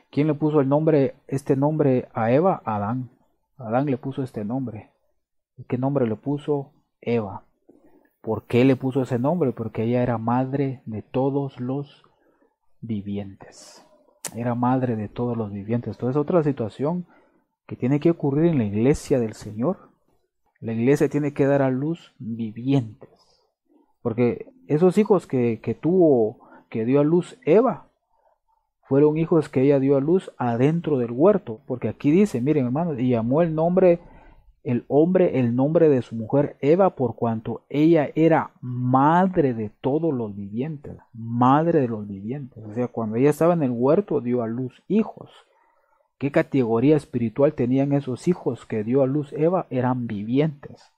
¿Quién 0.10 0.27
le 0.27 0.34
puso 0.34 0.60
el 0.60 0.67
nombre, 0.67 1.15
este 1.27 1.56
nombre 1.56 2.10
a 2.13 2.32
Eva? 2.32 2.62
Adán. 2.65 3.12
Adán 3.58 3.86
le 3.86 3.97
puso 3.97 4.23
este 4.23 4.43
nombre. 4.43 4.91
¿Y 5.56 5.63
qué 5.63 5.77
nombre 5.77 6.06
le 6.06 6.17
puso? 6.17 6.73
Eva. 7.01 7.43
¿Por 8.21 8.45
qué 8.45 8.63
le 8.65 8.75
puso 8.75 9.01
ese 9.01 9.17
nombre? 9.17 9.51
Porque 9.51 9.83
ella 9.83 10.03
era 10.03 10.17
madre 10.17 10.81
de 10.85 11.01
todos 11.01 11.59
los 11.59 12.03
vivientes. 12.79 13.85
Era 14.35 14.55
madre 14.55 14.95
de 14.95 15.09
todos 15.09 15.35
los 15.35 15.51
vivientes. 15.51 15.95
Entonces, 15.95 16.15
otra 16.15 16.43
situación 16.43 17.07
que 17.65 17.75
tiene 17.75 17.99
que 17.99 18.11
ocurrir 18.11 18.45
en 18.45 18.59
la 18.59 18.65
iglesia 18.65 19.19
del 19.19 19.33
Señor. 19.33 19.89
La 20.59 20.73
iglesia 20.73 21.09
tiene 21.09 21.33
que 21.33 21.47
dar 21.47 21.61
a 21.61 21.71
luz 21.71 22.13
vivientes. 22.19 23.09
Porque 24.01 24.51
esos 24.67 24.97
hijos 24.97 25.25
que, 25.25 25.59
que 25.61 25.73
tuvo, 25.73 26.47
que 26.69 26.85
dio 26.85 26.99
a 26.99 27.03
luz 27.03 27.39
Eva, 27.43 27.87
fueron 28.83 29.17
hijos 29.17 29.49
que 29.49 29.61
ella 29.61 29.79
dio 29.79 29.97
a 29.97 30.01
luz 30.01 30.31
adentro 30.37 30.99
del 30.99 31.11
huerto. 31.11 31.61
Porque 31.65 31.89
aquí 31.89 32.11
dice, 32.11 32.39
miren 32.39 32.65
hermanos, 32.65 32.99
y 32.99 33.09
llamó 33.09 33.41
el 33.41 33.55
nombre 33.55 33.99
el 34.63 34.86
hombre 34.88 35.39
el 35.39 35.56
nombre 35.56 35.89
de 35.89 36.02
su 36.02 36.15
mujer 36.15 36.56
Eva 36.62 36.91
por 36.91 37.15
cuanto 37.15 37.62
ella 37.69 38.10
era 38.15 38.52
madre 38.62 39.54
de 39.54 39.69
todos 39.82 40.13
los 40.13 40.36
vivientes, 40.36 40.97
madre 41.13 41.82
de 41.82 41.88
los 41.88 42.08
vivientes. 42.08 42.63
O 42.63 42.74
sea, 42.74 42.88
cuando 42.88 43.15
ella 43.15 43.32
estaba 43.32 43.54
en 43.54 43.63
el 43.63 43.71
huerto 43.71 44.21
dio 44.21 44.43
a 44.43 44.47
luz 44.47 44.82
hijos. 44.88 45.32
¿Qué 46.17 46.32
categoría 46.32 46.95
espiritual 46.95 47.54
tenían 47.54 47.93
esos 47.93 48.28
hijos 48.28 48.67
que 48.67 48.84
dio 48.84 49.02
a 49.02 49.08
luz 49.08 49.34
Eva? 49.34 49.65
Eran 49.71 50.06
vivientes. 50.06 50.91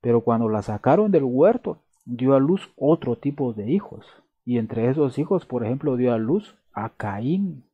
Pero 0.00 0.22
cuando 0.22 0.48
la 0.48 0.62
sacaron 0.62 1.12
del 1.12 1.22
huerto, 1.22 1.78
dio 2.04 2.34
a 2.34 2.40
luz 2.40 2.72
otro 2.76 3.16
tipo 3.16 3.52
de 3.52 3.70
hijos. 3.70 4.04
Y 4.44 4.58
entre 4.58 4.90
esos 4.90 5.18
hijos, 5.18 5.46
por 5.46 5.64
ejemplo, 5.64 5.96
dio 5.96 6.12
a 6.12 6.18
luz 6.18 6.56
a 6.72 6.90
Caín, 6.90 7.64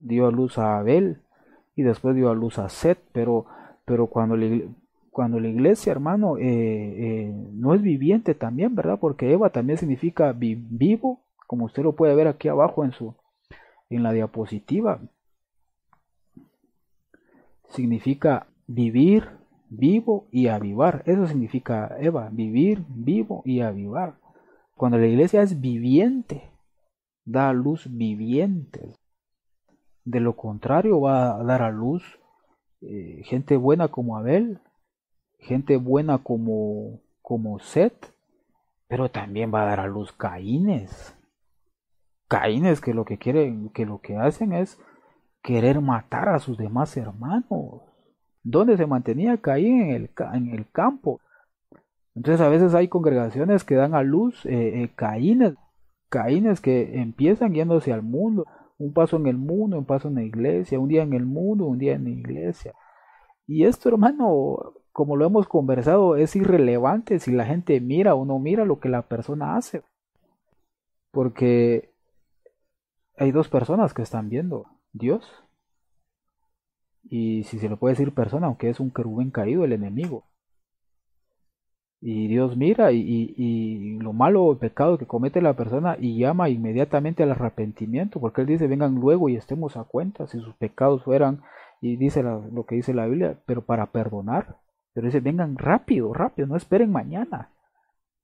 dio 0.00 0.26
a 0.26 0.30
luz 0.30 0.58
a 0.58 0.78
Abel 0.78 1.20
y 1.76 1.82
después 1.82 2.16
dio 2.16 2.30
a 2.30 2.34
luz 2.34 2.58
a 2.58 2.68
Set, 2.68 2.98
pero 3.12 3.46
pero 3.84 4.06
cuando, 4.06 4.36
cuando 5.10 5.40
la 5.40 5.48
iglesia, 5.48 5.92
hermano, 5.92 6.38
eh, 6.38 6.44
eh, 6.44 7.32
no 7.52 7.74
es 7.74 7.82
viviente 7.82 8.34
también, 8.34 8.74
¿verdad? 8.74 8.98
Porque 8.98 9.32
Eva 9.32 9.50
también 9.50 9.78
significa 9.78 10.32
vivo, 10.32 11.20
como 11.46 11.66
usted 11.66 11.82
lo 11.82 11.94
puede 11.94 12.14
ver 12.14 12.28
aquí 12.28 12.48
abajo 12.48 12.84
en, 12.84 12.92
su, 12.92 13.14
en 13.90 14.02
la 14.02 14.12
diapositiva. 14.12 15.00
Significa 17.68 18.46
vivir, 18.66 19.28
vivo 19.68 20.26
y 20.30 20.48
avivar. 20.48 21.02
Eso 21.06 21.26
significa 21.26 21.96
Eva, 21.98 22.28
vivir, 22.30 22.84
vivo 22.88 23.42
y 23.44 23.60
avivar. 23.60 24.14
Cuando 24.76 24.98
la 24.98 25.06
iglesia 25.06 25.42
es 25.42 25.60
viviente, 25.60 26.50
da 27.24 27.52
luz 27.52 27.86
vivientes. 27.90 28.98
De 30.04 30.20
lo 30.20 30.36
contrario, 30.36 31.00
va 31.00 31.36
a 31.36 31.44
dar 31.44 31.62
a 31.62 31.70
luz 31.70 32.18
eh, 32.82 33.22
gente 33.24 33.56
buena 33.56 33.88
como 33.88 34.16
Abel, 34.16 34.60
gente 35.38 35.76
buena 35.76 36.18
como, 36.18 37.00
como 37.20 37.58
Set, 37.60 38.12
pero 38.88 39.10
también 39.10 39.52
va 39.54 39.62
a 39.62 39.66
dar 39.66 39.80
a 39.80 39.86
luz 39.86 40.12
Caínes. 40.12 41.16
Caínes 42.28 42.80
que 42.80 42.94
lo 42.94 43.04
que 43.04 43.18
quieren, 43.18 43.70
que 43.70 43.86
lo 43.86 44.00
que 44.00 44.16
hacen 44.16 44.52
es 44.52 44.78
querer 45.42 45.80
matar 45.80 46.28
a 46.28 46.38
sus 46.38 46.58
demás 46.58 46.96
hermanos. 46.96 47.82
¿Dónde 48.42 48.76
se 48.76 48.86
mantenía 48.86 49.36
Caín? 49.36 49.82
En 49.82 49.90
el, 49.90 50.10
en 50.34 50.48
el 50.48 50.68
campo. 50.70 51.20
Entonces 52.14 52.40
a 52.40 52.48
veces 52.48 52.74
hay 52.74 52.88
congregaciones 52.88 53.64
que 53.64 53.76
dan 53.76 53.94
a 53.94 54.02
luz 54.02 54.44
eh, 54.46 54.82
eh, 54.82 54.90
Caínes, 54.94 55.54
Caínes 56.08 56.60
que 56.60 57.00
empiezan 57.00 57.54
yéndose 57.54 57.92
al 57.92 58.02
mundo 58.02 58.46
un 58.78 58.92
paso 58.92 59.16
en 59.16 59.26
el 59.26 59.36
mundo, 59.36 59.78
un 59.78 59.84
paso 59.84 60.08
en 60.08 60.16
la 60.16 60.22
iglesia, 60.22 60.80
un 60.80 60.88
día 60.88 61.02
en 61.02 61.12
el 61.12 61.26
mundo, 61.26 61.66
un 61.66 61.78
día 61.78 61.94
en 61.94 62.04
la 62.04 62.10
iglesia. 62.10 62.74
Y 63.46 63.64
esto, 63.64 63.88
hermano, 63.88 64.74
como 64.92 65.16
lo 65.16 65.26
hemos 65.26 65.48
conversado, 65.48 66.16
es 66.16 66.36
irrelevante 66.36 67.18
si 67.18 67.32
la 67.32 67.44
gente 67.44 67.80
mira 67.80 68.14
o 68.14 68.24
no 68.24 68.38
mira 68.38 68.64
lo 68.64 68.80
que 68.80 68.88
la 68.88 69.02
persona 69.02 69.56
hace. 69.56 69.82
Porque 71.10 71.90
hay 73.16 73.32
dos 73.32 73.48
personas 73.48 73.94
que 73.94 74.02
están 74.02 74.28
viendo, 74.28 74.66
Dios. 74.92 75.24
Y 77.04 77.44
si 77.44 77.58
se 77.58 77.68
le 77.68 77.76
puede 77.76 77.94
decir 77.94 78.14
persona, 78.14 78.46
aunque 78.46 78.70
es 78.70 78.80
un 78.80 78.90
querubín 78.90 79.30
caído, 79.30 79.64
el 79.64 79.72
enemigo. 79.72 80.24
Y 82.04 82.26
Dios 82.26 82.56
mira 82.56 82.90
y, 82.90 83.96
lo 84.00 84.12
malo 84.12 84.44
o 84.44 84.58
pecado 84.58 84.98
que 84.98 85.06
comete 85.06 85.40
la 85.40 85.54
persona 85.54 85.96
y 86.00 86.18
llama 86.18 86.48
inmediatamente 86.48 87.22
al 87.22 87.30
arrepentimiento, 87.30 88.18
porque 88.18 88.40
Él 88.40 88.48
dice, 88.48 88.66
vengan 88.66 88.96
luego 88.96 89.28
y 89.28 89.36
estemos 89.36 89.76
a 89.76 89.84
cuenta 89.84 90.26
si 90.26 90.40
sus 90.40 90.52
pecados 90.56 91.04
fueran, 91.04 91.42
y 91.80 91.94
dice 91.96 92.24
lo 92.24 92.66
que 92.66 92.74
dice 92.74 92.92
la 92.92 93.06
Biblia, 93.06 93.38
pero 93.46 93.62
para 93.62 93.86
perdonar. 93.86 94.56
Pero 94.92 95.06
dice, 95.06 95.20
vengan 95.20 95.56
rápido, 95.56 96.12
rápido, 96.12 96.48
no 96.48 96.56
esperen 96.56 96.90
mañana. 96.90 97.50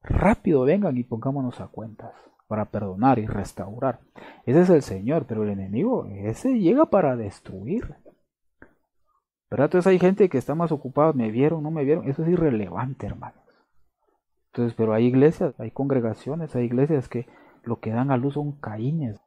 Rápido 0.03 0.63
vengan 0.63 0.97
y 0.97 1.05
pongámonos 1.05 1.61
a 1.61 1.69
cuentas 1.69 2.13
para 2.49 2.65
perdonar 2.65 3.21
y 3.21 3.27
restaurar. 3.27 4.01
Ese 4.45 4.63
es 4.63 4.71
el 4.71 4.83
Señor, 4.83 5.27
pero 5.27 5.45
el 5.45 5.51
enemigo, 5.51 6.05
ese 6.07 6.59
llega 6.59 6.87
para 6.87 7.15
destruir. 7.15 7.95
¿Verdad? 9.49 9.67
Entonces 9.67 9.87
hay 9.87 10.01
gente 10.01 10.29
que 10.29 10.39
está 10.39 10.57
más 10.57 10.73
ocupada, 10.73 11.13
me 11.13 11.31
vieron, 11.31 11.63
no 11.63 11.71
me 11.71 11.85
vieron, 11.85 12.09
eso 12.09 12.25
es 12.25 12.29
irrelevante, 12.29 13.07
hermano. 13.07 13.48
Entonces, 14.59 14.77
pero 14.77 14.93
hay 14.93 15.05
iglesias, 15.05 15.55
hay 15.61 15.71
congregaciones, 15.71 16.57
hay 16.57 16.65
iglesias 16.65 17.09
que 17.09 17.29
lo 17.63 17.79
que 17.79 17.91
dan 17.91 18.11
a 18.11 18.17
luz 18.17 18.35
son 18.35 18.51
caínes, 18.51 19.21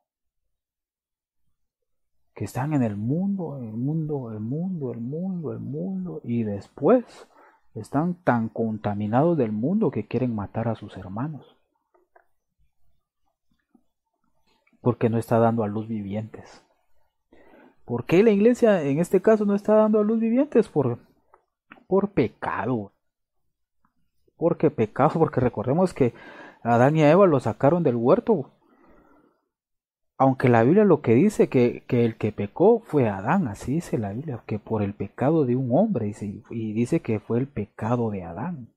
que 2.36 2.44
están 2.44 2.74
en 2.74 2.84
el 2.84 2.98
mundo, 2.98 3.58
el 3.58 3.72
mundo, 3.72 4.30
el 4.34 4.41
mundo, 4.41 4.91
el 4.91 5.00
mundo, 5.00 5.54
el 5.54 5.60
mundo, 5.60 6.20
y 6.26 6.44
después 6.44 7.30
están 7.76 8.15
tan 8.15 8.50
contaminados 8.50 9.38
del 9.38 9.54
mundo 9.54 9.89
que 9.89 10.06
quieren 10.06 10.36
matar 10.36 10.67
a 10.67 10.76
sus 10.76 10.98
hermanos. 10.98 11.56
Porque 14.82 15.10
no 15.10 15.17
está 15.17 15.39
dando 15.39 15.63
a 15.63 15.70
luz 15.70 15.88
vivientes. 15.88 16.62
¿Por 17.86 18.04
qué 18.04 18.22
la 18.22 18.32
iglesia 18.32 18.84
en 18.84 19.00
este 19.00 19.22
caso 19.22 19.46
no 19.46 19.56
está 19.56 19.76
dando 19.76 20.02
a 20.02 20.04
luz 20.04 20.20
vivientes? 20.20 20.67
Por, 20.67 21.00
por 21.88 22.12
pecado 22.12 22.91
porque 24.41 24.71
pecado, 24.71 25.19
porque 25.19 25.39
recordemos 25.39 25.93
que 25.93 26.15
Adán 26.63 26.97
y 26.97 27.04
Eva 27.04 27.27
lo 27.27 27.39
sacaron 27.39 27.84
del 27.84 27.95
huerto. 27.95 28.49
Aunque 30.17 30.49
la 30.49 30.63
Biblia 30.63 30.84
lo 30.84 31.01
que 31.01 31.13
dice 31.13 31.47
que, 31.47 31.84
que 31.88 32.06
el 32.06 32.17
que 32.17 32.32
pecó 32.32 32.80
fue 32.80 33.08
Adán, 33.08 33.47
así 33.47 33.73
dice 33.73 33.99
la 33.99 34.13
Biblia, 34.13 34.41
que 34.47 34.58
por 34.58 34.82
el 34.82 34.95
pecado 34.95 35.45
de 35.45 35.56
un 35.56 35.69
hombre, 35.77 36.08
dice, 36.08 36.41
y 36.49 36.73
dice 36.73 37.01
que 37.01 37.19
fue 37.19 37.38
el 37.38 37.47
pecado 37.47 38.10
de 38.10 38.23
Adán. 38.23 38.69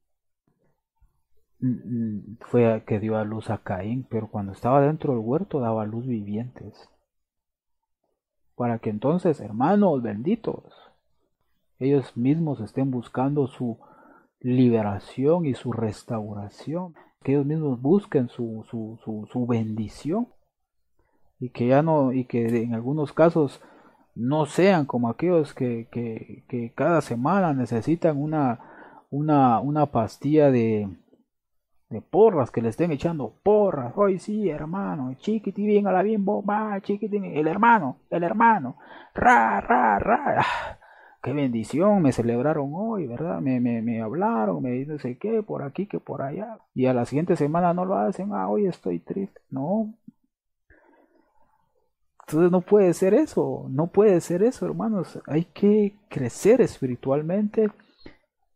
Mm, 1.61 1.69
mm, 1.69 2.37
fue 2.41 2.83
que 2.87 3.01
dio 3.01 3.17
a 3.17 3.25
luz 3.25 3.49
a 3.49 3.57
Caín, 3.57 4.07
pero 4.11 4.29
cuando 4.29 4.53
estaba 4.53 4.83
dentro 4.83 5.15
del 5.15 5.23
huerto 5.23 5.61
daba 5.61 5.87
luz 5.87 6.07
vivientes. 6.07 6.91
Para 8.55 8.81
que 8.81 8.91
entonces, 8.91 9.41
hermanos 9.41 10.03
benditos, 10.03 10.63
ellos 11.79 12.15
mismos 12.19 12.61
estén 12.61 12.91
buscando 12.91 13.47
su, 13.47 13.79
liberación 14.45 15.47
y 15.47 15.55
su 15.55 15.73
restauración, 15.73 16.95
que 17.23 17.33
ellos 17.33 17.47
mismos 17.47 17.81
busquen 17.81 18.29
su, 18.29 18.65
su, 18.71 19.01
su, 19.03 19.47
bendición 19.47 20.29
y 21.41 21.49
que 21.49 21.69
ya 21.69 21.83
no, 21.83 22.13
y 22.13 22.27
que 22.27 22.63
en 22.63 22.75
algunos 22.75 23.15
casos 23.15 23.63
no 24.15 24.45
sean 24.45 24.85
como 24.85 25.09
aquellos 25.09 25.55
que, 25.55 25.89
que, 25.91 26.45
que 26.47 26.73
cada 26.75 27.01
semana 27.01 27.55
necesitan 27.55 28.21
una, 28.21 28.61
una, 29.11 29.61
una 29.61 29.87
pastilla 29.87 30.51
de, 30.51 30.95
de 31.89 32.03
porras 32.03 32.51
que 32.51 32.61
le 32.61 32.69
estén 32.69 32.93
echando 32.93 33.41
porras. 33.43 33.95
Hoy 33.97 34.19
sí, 34.19 34.51
hermano, 34.51 35.15
chiquitín, 35.15 35.67
bien 35.69 35.87
a 35.87 35.93
la 35.93 36.03
bien 36.03 36.23
bomba, 36.23 36.79
chiquitín, 36.83 37.25
el 37.25 37.49
hermano, 37.49 37.97
el 38.11 38.23
hermano, 38.23 38.77
ra, 39.15 39.63
ra, 39.63 39.99
ra. 39.99 40.45
Qué 41.25 41.33
bendición, 41.33 42.03
me 42.03 42.13
celebraron 42.13 42.73
hoy, 42.75 43.07
¿verdad? 43.07 43.41
Me, 43.41 43.59
me, 43.59 43.81
me 43.81 44.03
hablaron, 44.03 44.63
me 44.63 44.73
dicen, 44.73 44.99
sé 44.99 45.17
qué, 45.17 45.43
por 45.43 45.63
aquí 45.63 45.87
que 45.87 45.99
por 45.99 46.21
allá. 46.21 46.59
Y 46.75 46.85
a 46.85 46.93
la 46.93 47.07
siguiente 47.07 47.35
semana 47.35 47.73
no 47.73 47.87
lo 47.87 47.97
hacen, 47.97 48.35
ah, 48.35 48.47
hoy 48.47 48.67
estoy 48.67 48.99
triste. 48.99 49.41
No. 49.49 49.95
Entonces 52.27 52.53
no 52.53 52.61
puede 52.61 52.93
ser 52.93 53.15
eso, 53.15 53.67
no 53.71 53.87
puede 53.87 54.21
ser 54.21 54.43
eso, 54.43 54.67
hermanos. 54.67 55.19
Hay 55.27 55.47
que 55.47 55.97
crecer 56.11 56.61
espiritualmente 56.61 57.71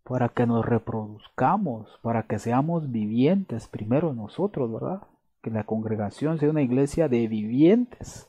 para 0.04 0.28
que 0.28 0.46
nos 0.46 0.62
reproduzcamos, 0.62 1.98
para 2.02 2.24
que 2.24 2.38
seamos 2.38 2.92
vivientes 2.92 3.66
primero 3.66 4.12
nosotros, 4.12 4.70
¿verdad? 4.70 5.04
Que 5.40 5.48
la 5.48 5.64
congregación 5.64 6.38
sea 6.38 6.50
una 6.50 6.60
iglesia 6.60 7.08
de 7.08 7.28
vivientes 7.28 8.28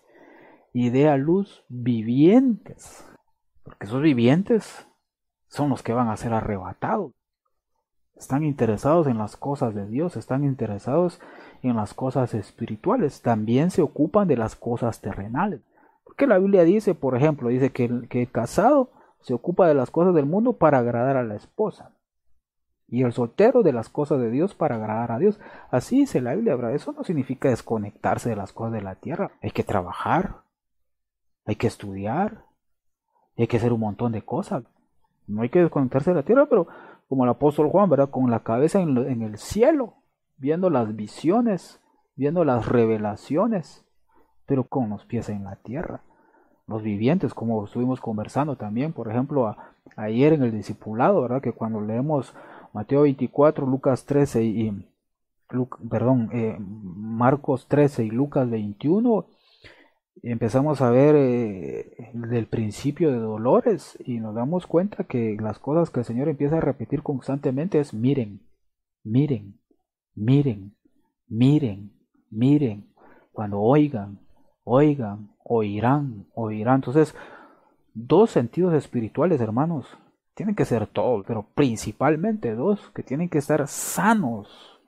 y 0.71 0.91
dé 0.91 1.09
a 1.09 1.17
luz 1.17 1.65
vivientes, 1.67 3.05
porque 3.69 3.85
esos 3.85 4.01
vivientes 4.01 4.87
son 5.47 5.69
los 5.69 5.83
que 5.83 5.93
van 5.93 6.07
a 6.07 6.17
ser 6.17 6.33
arrebatados. 6.33 7.11
Están 8.15 8.43
interesados 8.43 9.05
en 9.05 9.19
las 9.19 9.37
cosas 9.37 9.75
de 9.75 9.85
Dios, 9.85 10.17
están 10.17 10.43
interesados 10.43 11.21
en 11.61 11.75
las 11.75 11.93
cosas 11.93 12.33
espirituales, 12.33 13.21
también 13.21 13.69
se 13.69 13.83
ocupan 13.83 14.27
de 14.27 14.37
las 14.37 14.55
cosas 14.55 15.01
terrenales. 15.01 15.61
Porque 16.03 16.25
la 16.25 16.39
Biblia 16.39 16.63
dice, 16.63 16.95
por 16.95 17.15
ejemplo, 17.15 17.49
dice 17.49 17.71
que 17.71 17.85
el, 17.85 18.07
que 18.09 18.25
casado 18.25 18.89
se 19.21 19.35
ocupa 19.35 19.67
de 19.67 19.75
las 19.75 19.91
cosas 19.91 20.15
del 20.15 20.25
mundo 20.25 20.53
para 20.53 20.79
agradar 20.79 21.15
a 21.15 21.23
la 21.23 21.35
esposa. 21.35 21.91
Y 22.87 23.03
el 23.03 23.13
soltero 23.13 23.61
de 23.61 23.71
las 23.71 23.87
cosas 23.87 24.19
de 24.19 24.31
Dios 24.31 24.55
para 24.55 24.77
agradar 24.77 25.11
a 25.11 25.19
Dios. 25.19 25.39
Así 25.69 25.99
dice 25.99 26.21
la 26.21 26.33
Biblia, 26.33 26.57
Eso 26.71 26.91
no 26.91 27.03
significa 27.03 27.49
desconectarse 27.49 28.29
de 28.29 28.35
las 28.35 28.51
cosas 28.51 28.73
de 28.73 28.81
la 28.81 28.95
tierra. 28.95 29.31
Hay 29.43 29.51
que 29.51 29.63
trabajar, 29.63 30.37
hay 31.45 31.55
que 31.55 31.67
estudiar, 31.67 32.48
hay 33.41 33.47
que 33.47 33.57
hacer 33.57 33.73
un 33.73 33.81
montón 33.81 34.11
de 34.11 34.21
cosas. 34.21 34.63
No 35.27 35.41
hay 35.41 35.49
que 35.49 35.61
desconectarse 35.61 36.11
de 36.11 36.15
la 36.15 36.23
tierra, 36.23 36.47
pero 36.49 36.67
como 37.07 37.23
el 37.23 37.29
apóstol 37.29 37.69
Juan, 37.69 37.89
¿verdad? 37.89 38.09
Con 38.09 38.29
la 38.31 38.41
cabeza 38.41 38.81
en, 38.81 39.21
el 39.21 39.37
cielo, 39.37 39.95
viendo 40.37 40.69
las 40.69 40.95
visiones, 40.95 41.81
viendo 42.15 42.43
las 42.43 42.67
revelaciones, 42.67 43.85
pero 44.45 44.63
con 44.63 44.89
los 44.89 45.05
pies 45.05 45.29
en 45.29 45.43
la 45.43 45.55
tierra 45.57 46.01
los 46.69 46.83
vivientes, 46.83 47.33
como 47.33 47.65
estuvimos 47.65 47.99
conversando 47.99 48.55
también, 48.55 48.93
por 48.93 49.09
ejemplo, 49.09 49.55
ayer 49.95 50.33
en 50.33 50.43
el 50.43 50.51
discipulado, 50.51 51.21
¿verdad? 51.21 51.41
Que 51.41 51.51
cuando 51.51 51.81
leemos 51.81 52.35
Mateo 52.73 53.01
24, 53.01 53.65
Lucas 53.65 54.05
13 54.05 54.43
y, 54.43 54.87
perdón, 55.89 56.29
eh, 56.31 56.57
Marcos 56.59 57.67
13 57.67 58.05
y 58.05 58.11
Lucas 58.11 58.47
21, 58.49 59.25
empezamos 60.23 60.81
a 60.81 60.89
ver 60.89 61.15
eh, 61.15 62.11
del 62.13 62.47
principio 62.47 63.11
de 63.11 63.19
dolores 63.19 63.97
y 64.05 64.19
nos 64.19 64.35
damos 64.35 64.67
cuenta 64.67 65.03
que 65.03 65.37
las 65.39 65.59
cosas 65.59 65.89
que 65.89 66.01
el 66.01 66.05
Señor 66.05 66.29
empieza 66.29 66.57
a 66.57 66.61
repetir 66.61 67.03
constantemente 67.03 67.79
es 67.79 67.93
miren, 67.93 68.41
miren, 69.03 69.59
miren, 70.15 70.75
miren, 71.27 71.91
miren, 72.29 72.93
cuando 73.31 73.59
oigan, 73.59 74.19
oigan, 74.63 75.29
oirán, 75.43 76.27
oirán. 76.33 76.75
Entonces, 76.75 77.15
dos 77.93 78.31
sentidos 78.31 78.73
espirituales, 78.73 79.41
hermanos, 79.41 79.85
tienen 80.35 80.55
que 80.55 80.65
ser 80.65 80.87
todos, 80.87 81.25
pero 81.27 81.47
principalmente 81.53 82.55
dos 82.55 82.91
que 82.95 83.03
tienen 83.03 83.29
que 83.29 83.39
estar 83.39 83.67
sanos 83.67 84.78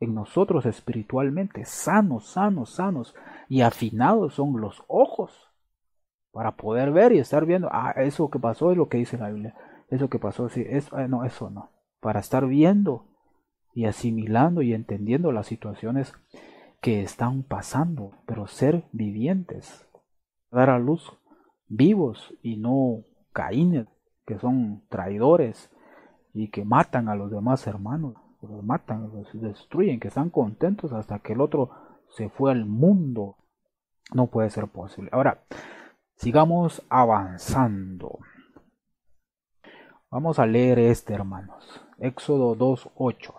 en 0.00 0.14
nosotros 0.14 0.66
espiritualmente, 0.66 1.64
sanos, 1.64 2.28
sanos, 2.28 2.74
sanos 2.74 3.14
y 3.48 3.62
afinados 3.62 4.34
son 4.34 4.60
los 4.60 4.82
ojos 4.88 5.32
para 6.32 6.56
poder 6.56 6.92
ver 6.92 7.12
y 7.12 7.18
estar 7.18 7.46
viendo, 7.46 7.68
ah, 7.72 7.92
eso 7.96 8.30
que 8.30 8.38
pasó 8.38 8.70
es 8.70 8.76
lo 8.76 8.88
que 8.88 8.98
dice 8.98 9.16
la 9.16 9.30
Biblia, 9.30 9.54
eso 9.88 10.10
que 10.10 10.18
pasó, 10.18 10.48
sí, 10.48 10.64
eso, 10.68 10.98
eh, 10.98 11.08
no, 11.08 11.24
eso 11.24 11.48
no, 11.48 11.70
para 12.00 12.20
estar 12.20 12.46
viendo 12.46 13.06
y 13.72 13.86
asimilando 13.86 14.62
y 14.62 14.74
entendiendo 14.74 15.32
las 15.32 15.46
situaciones 15.46 16.12
que 16.80 17.02
están 17.02 17.42
pasando, 17.42 18.12
pero 18.26 18.46
ser 18.46 18.84
vivientes, 18.92 19.88
dar 20.50 20.70
a 20.70 20.78
luz 20.78 21.12
vivos 21.68 22.34
y 22.42 22.58
no 22.58 23.04
caínes, 23.32 23.86
que 24.26 24.38
son 24.38 24.82
traidores 24.88 25.70
y 26.34 26.48
que 26.48 26.64
matan 26.64 27.08
a 27.08 27.14
los 27.14 27.30
demás 27.30 27.66
hermanos, 27.66 28.14
los 28.48 28.64
matan, 28.64 29.10
los 29.12 29.40
destruyen, 29.40 30.00
que 30.00 30.08
están 30.08 30.30
contentos 30.30 30.92
hasta 30.92 31.18
que 31.18 31.34
el 31.34 31.40
otro 31.40 31.70
se 32.08 32.28
fue 32.28 32.50
al 32.50 32.66
mundo. 32.66 33.36
No 34.14 34.28
puede 34.28 34.50
ser 34.50 34.68
posible. 34.68 35.10
Ahora, 35.12 35.42
sigamos 36.16 36.84
avanzando. 36.88 38.18
Vamos 40.10 40.38
a 40.38 40.46
leer 40.46 40.78
este, 40.78 41.14
hermanos. 41.14 41.82
Éxodo 41.98 42.56
2.8. 42.56 43.34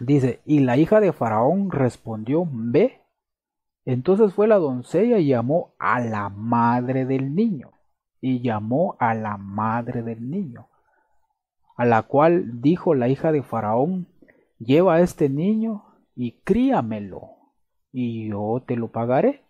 Dice, 0.00 0.40
y 0.44 0.60
la 0.60 0.76
hija 0.76 1.00
de 1.00 1.12
Faraón 1.12 1.70
respondió, 1.70 2.48
ve. 2.50 3.02
Entonces 3.84 4.32
fue 4.32 4.46
la 4.46 4.56
doncella 4.56 5.18
y 5.18 5.26
llamó 5.26 5.74
a 5.78 6.00
la 6.00 6.28
madre 6.28 7.04
del 7.04 7.34
niño, 7.34 7.72
y 8.20 8.40
llamó 8.40 8.96
a 9.00 9.14
la 9.14 9.36
madre 9.36 10.02
del 10.02 10.30
niño, 10.30 10.68
a 11.82 11.84
la 11.84 12.04
cual 12.04 12.60
dijo 12.60 12.94
la 12.94 13.08
hija 13.08 13.32
de 13.32 13.42
Faraón, 13.42 14.06
lleva 14.60 14.94
a 14.94 15.00
este 15.00 15.28
niño 15.28 15.82
y 16.14 16.38
críamelo, 16.44 17.30
y 17.90 18.28
yo 18.28 18.62
te 18.64 18.76
lo 18.76 18.92
pagaré. 18.92 19.42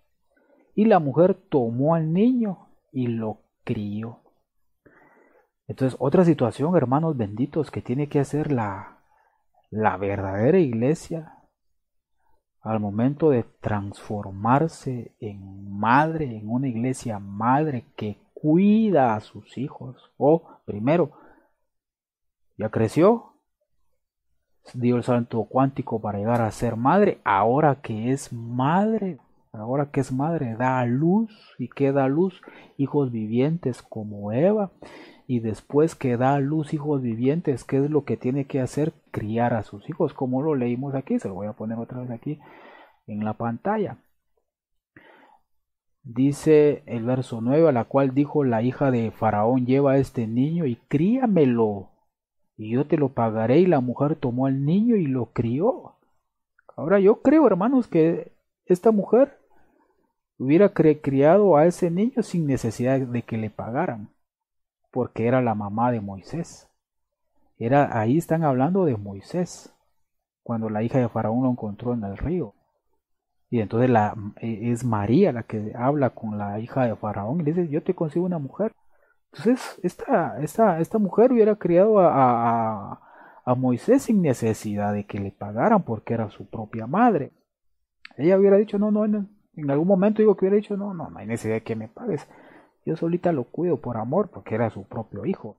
Y 0.75 0.87
la 0.87 0.99
mujer 0.99 1.35
tomó 1.35 1.95
al 1.95 2.15
niño 2.15 2.69
y 2.91 3.09
lo 3.09 3.41
crió. 3.65 4.21
Entonces, 5.67 5.95
otra 6.01 6.25
situación, 6.25 6.75
hermanos 6.75 7.19
benditos, 7.19 7.71
que 7.71 7.83
tiene 7.83 8.09
que 8.09 8.21
hacer 8.21 8.51
la, 8.51 9.01
la 9.69 9.99
verdadera 9.99 10.59
iglesia, 10.59 11.35
al 12.63 12.81
momento 12.81 13.29
de 13.29 13.45
transformarse 13.61 15.15
en 15.21 15.71
madre, 15.71 16.39
en 16.39 16.49
una 16.49 16.69
iglesia 16.69 17.19
madre 17.19 17.85
que 17.95 18.17
cuida 18.33 19.17
a 19.17 19.21
sus 19.21 19.59
hijos, 19.59 20.11
o 20.17 20.49
primero, 20.65 21.13
creció, 22.71 23.33
dio 24.75 24.97
el 24.97 25.03
salto 25.03 25.45
cuántico 25.45 26.01
para 26.01 26.19
llegar 26.19 26.41
a 26.41 26.51
ser 26.51 26.77
madre, 26.77 27.19
ahora 27.25 27.81
que 27.83 28.13
es 28.13 28.33
madre, 28.33 29.19
ahora 29.53 29.91
que 29.91 30.01
es 30.01 30.13
madre, 30.13 30.55
da 30.57 30.85
luz 30.87 31.33
y 31.59 31.69
queda 31.69 32.05
a 32.05 32.09
luz 32.09 32.41
hijos 32.77 33.11
vivientes 33.13 33.83
como 33.83 34.33
Eva, 34.33 34.71
y 35.27 35.41
después 35.41 35.95
que 35.95 36.17
da 36.17 36.39
luz 36.41 36.75
hijos 36.75 37.03
vivientes, 37.03 37.65
¿qué 37.65 37.79
es 37.79 37.91
lo 37.91 38.05
que 38.05 38.17
tiene 38.17 38.47
que 38.47 38.61
hacer? 38.61 38.93
Criar 39.11 39.55
a 39.55 39.63
sus 39.63 39.89
hijos, 39.89 40.15
como 40.15 40.43
lo 40.43 40.55
leímos 40.55 40.95
aquí, 40.95 41.19
se 41.19 41.29
lo 41.29 41.35
voy 41.35 41.47
a 41.47 41.53
poner 41.53 41.79
otra 41.79 42.01
vez 42.01 42.11
aquí 42.11 42.41
en 43.07 43.25
la 43.25 43.35
pantalla. 43.35 43.99
Dice 46.05 46.83
el 46.87 47.05
verso 47.05 47.41
9, 47.41 47.69
a 47.69 47.73
la 47.73 47.85
cual 47.85 48.13
dijo 48.13 48.43
la 48.43 48.63
hija 48.63 48.91
de 48.91 49.13
Faraón, 49.13 49.67
lleva 49.67 49.93
a 49.93 49.99
este 49.99 50.27
niño 50.27 50.67
y 50.67 50.77
críamelo, 50.89 51.92
y 52.57 52.71
yo 52.73 52.87
te 52.87 52.97
lo 52.97 53.11
pagaré. 53.11 53.61
Y 53.61 53.67
la 53.67 53.81
mujer 53.81 54.17
tomó 54.17 54.47
al 54.47 54.65
niño 54.65 54.97
y 54.97 55.07
lo 55.07 55.27
crió. 55.33 55.97
Ahora 56.77 57.01
yo 57.01 57.23
creo, 57.23 57.47
hermanos, 57.47 57.89
que 57.89 58.33
esta 58.67 58.91
mujer 58.91 59.39
hubiera 60.39 60.71
criado 60.71 61.57
a 61.57 61.67
ese 61.67 61.91
niño 61.91 62.23
sin 62.23 62.47
necesidad 62.47 63.01
de 63.01 63.23
que 63.23 63.37
le 63.37 63.51
pagaran 63.51 64.13
porque 64.93 65.27
era 65.27 65.43
la 65.43 65.57
mamá 65.57 65.91
de 65.91 66.01
Moisés. 66.01 66.69
Era, 67.59 67.99
ahí 67.99 68.19
están 68.19 68.45
hablando 68.45 68.85
de 68.85 68.97
Moisés, 68.97 69.75
cuando 70.43 70.69
la 70.69 70.83
hija 70.83 70.99
de 70.99 71.09
Faraón 71.09 71.43
lo 71.43 71.51
encontró 71.51 71.95
en 71.95 72.05
el 72.05 72.17
río. 72.17 72.55
Y 73.51 73.61
entonces 73.61 73.91
la, 73.91 74.15
e, 74.37 74.71
es 74.71 74.85
María 74.85 75.33
la 75.33 75.43
que 75.43 75.73
habla 75.75 76.11
con 76.11 76.39
la 76.39 76.61
hija 76.61 76.87
de 76.87 76.95
Faraón 76.95 77.41
y 77.41 77.45
le 77.45 77.53
dice, 77.53 77.69
yo 77.69 77.83
te 77.83 77.95
consigo 77.95 78.27
una 78.27 78.39
mujer. 78.39 78.73
Entonces 79.33 79.81
esta, 79.83 80.39
esta, 80.43 80.81
esta 80.81 80.99
mujer 80.99 81.33
hubiera 81.33 81.57
criado 81.57 82.01
a, 82.01 83.01
a, 83.45 83.55
Moisés 83.55 84.03
sin 84.03 84.21
necesidad 84.23 84.93
de 84.93 85.05
que 85.05 85.19
le 85.19 85.31
pagaran 85.31 85.83
porque 85.83 86.15
era 86.15 86.31
su 86.31 86.47
propia 86.47 86.87
madre. 86.87 87.33
Ella 88.17 88.39
hubiera 88.39 88.59
dicho, 88.59 88.79
no, 88.79 88.91
no, 88.91 89.05
en 89.05 89.71
algún 89.71 89.89
momento 89.89 90.21
digo 90.21 90.37
que 90.37 90.45
hubiera 90.45 90.57
dicho, 90.57 90.77
no, 90.77 90.93
no, 90.95 91.11
no 91.11 91.19
hay 91.19 91.27
necesidad 91.27 91.55
de 91.55 91.63
que 91.63 91.77
me 91.77 91.89
pagues. 91.89 92.29
Yo 92.85 92.97
solita 92.97 93.33
lo 93.33 93.45
cuido 93.45 93.81
por 93.81 93.97
amor, 93.97 94.31
porque 94.31 94.55
era 94.55 94.71
su 94.71 94.85
propio 94.85 95.25
hijo. 95.25 95.57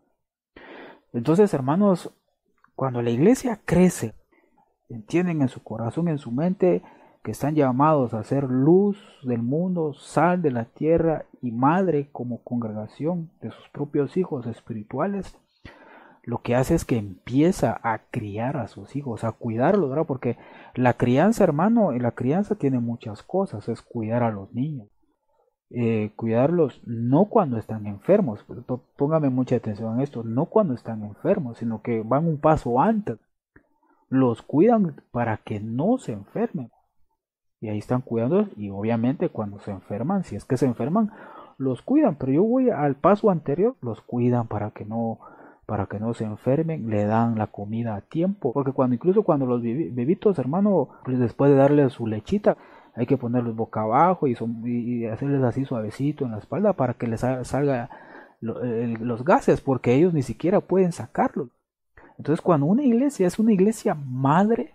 Entonces, 1.13 1.53
hermanos, 1.53 2.13
cuando 2.75 3.01
la 3.01 3.11
iglesia 3.11 3.61
crece, 3.65 4.13
entienden 4.89 5.41
en 5.41 5.47
su 5.47 5.63
corazón, 5.63 6.07
en 6.09 6.17
su 6.17 6.31
mente, 6.31 6.83
que 7.23 7.31
están 7.31 7.55
llamados 7.55 8.13
a 8.13 8.23
ser 8.23 8.43
luz 8.43 8.97
del 9.23 9.41
mundo, 9.41 9.93
sal 9.93 10.41
de 10.41 10.51
la 10.51 10.65
tierra 10.65 11.25
y 11.41 11.51
madre 11.51 12.09
como 12.11 12.43
congregación 12.43 13.31
de 13.41 13.51
sus 13.51 13.69
propios 13.69 14.17
hijos 14.17 14.45
espirituales, 14.45 15.37
lo 16.25 16.41
que 16.41 16.55
hace 16.55 16.75
es 16.75 16.85
que 16.85 16.97
empieza 16.97 17.79
a 17.83 17.99
criar 18.09 18.57
a 18.57 18.67
sus 18.67 18.95
hijos, 18.95 19.23
a 19.23 19.33
cuidarlos, 19.33 19.89
¿verdad? 19.89 20.05
Porque 20.05 20.37
la 20.73 20.93
crianza, 20.93 21.43
hermano, 21.43 21.91
la 21.91 22.11
crianza 22.11 22.55
tiene 22.55 22.79
muchas 22.79 23.23
cosas, 23.23 23.67
es 23.67 23.81
cuidar 23.81 24.23
a 24.23 24.31
los 24.31 24.53
niños. 24.53 24.87
Eh, 25.69 26.13
cuidarlos 26.15 26.81
no 26.85 27.25
cuando 27.25 27.57
están 27.57 27.87
enfermos, 27.87 28.45
póngame 28.95 29.29
mucha 29.29 29.55
atención 29.55 29.95
en 29.95 30.01
esto, 30.01 30.23
no 30.23 30.45
cuando 30.45 30.75
están 30.75 31.03
enfermos, 31.03 31.57
sino 31.57 31.81
que 31.81 32.03
van 32.03 32.27
un 32.27 32.39
paso 32.39 32.79
antes. 32.79 33.17
Los 34.07 34.41
cuidan 34.43 35.01
para 35.11 35.37
que 35.37 35.59
no 35.59 35.97
se 35.97 36.13
enfermen. 36.13 36.69
Y 37.63 37.69
ahí 37.69 37.77
están 37.77 38.01
cuidando 38.01 38.49
y 38.57 38.71
obviamente 38.71 39.29
cuando 39.29 39.57
se 39.61 39.71
enferman, 39.71 40.25
si 40.25 40.35
es 40.35 40.43
que 40.43 40.57
se 40.57 40.65
enferman, 40.65 41.13
los 41.57 41.81
cuidan, 41.81 42.15
pero 42.15 42.33
yo 42.33 42.43
voy 42.43 42.69
al 42.69 42.95
paso 42.95 43.29
anterior, 43.29 43.77
los 43.81 44.01
cuidan 44.01 44.47
para 44.49 44.71
que 44.71 44.83
no 44.83 45.19
para 45.65 45.85
que 45.85 45.97
no 45.97 46.13
se 46.13 46.25
enfermen, 46.25 46.89
le 46.89 47.05
dan 47.05 47.37
la 47.37 47.47
comida 47.47 47.95
a 47.95 48.01
tiempo, 48.01 48.51
porque 48.51 48.73
cuando 48.73 48.95
incluso 48.95 49.23
cuando 49.23 49.45
los 49.45 49.61
bebitos, 49.61 50.37
hermano, 50.39 50.89
pues 51.05 51.17
después 51.19 51.51
de 51.51 51.57
darles 51.57 51.93
su 51.93 52.05
lechita, 52.05 52.57
hay 52.95 53.05
que 53.05 53.15
ponerlos 53.15 53.55
boca 53.55 53.83
abajo 53.83 54.27
y, 54.27 54.35
y 54.65 55.05
hacerles 55.05 55.41
así 55.41 55.63
suavecito 55.63 56.25
en 56.25 56.31
la 56.31 56.39
espalda 56.39 56.73
para 56.73 56.95
que 56.95 57.07
les 57.07 57.21
salga 57.21 57.89
los 58.41 59.23
gases, 59.23 59.61
porque 59.61 59.93
ellos 59.93 60.13
ni 60.13 60.21
siquiera 60.21 60.59
pueden 60.59 60.91
sacarlos. 60.91 61.47
Entonces, 62.17 62.41
cuando 62.41 62.65
una 62.65 62.83
iglesia 62.83 63.25
es 63.25 63.39
una 63.39 63.53
iglesia 63.53 63.95
madre, 63.95 64.73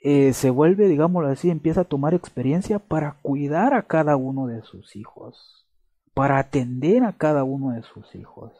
eh, 0.00 0.32
se 0.32 0.50
vuelve, 0.50 0.86
digámoslo 0.86 1.28
así, 1.28 1.50
empieza 1.50 1.80
a 1.80 1.84
tomar 1.84 2.14
experiencia 2.14 2.78
para 2.78 3.16
cuidar 3.22 3.74
a 3.74 3.82
cada 3.82 4.16
uno 4.16 4.46
de 4.46 4.62
sus 4.62 4.94
hijos, 4.94 5.66
para 6.14 6.38
atender 6.38 7.02
a 7.02 7.14
cada 7.14 7.42
uno 7.42 7.72
de 7.72 7.82
sus 7.82 8.14
hijos. 8.14 8.52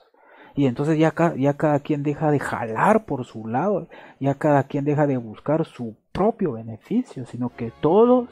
Y 0.57 0.67
entonces 0.67 0.99
ya, 0.99 1.15
ya 1.37 1.57
cada 1.57 1.79
quien 1.79 2.03
deja 2.03 2.33
de 2.33 2.41
jalar 2.41 3.05
por 3.05 3.25
su 3.25 3.47
lado, 3.47 3.87
ya 4.19 4.35
cada 4.35 4.65
quien 4.65 4.85
deja 4.85 5.07
de 5.07 5.17
buscar 5.17 5.65
su 5.65 5.97
propio 6.11 6.53
beneficio, 6.53 7.25
sino 7.27 7.51
que 7.51 7.71
todos 7.81 8.29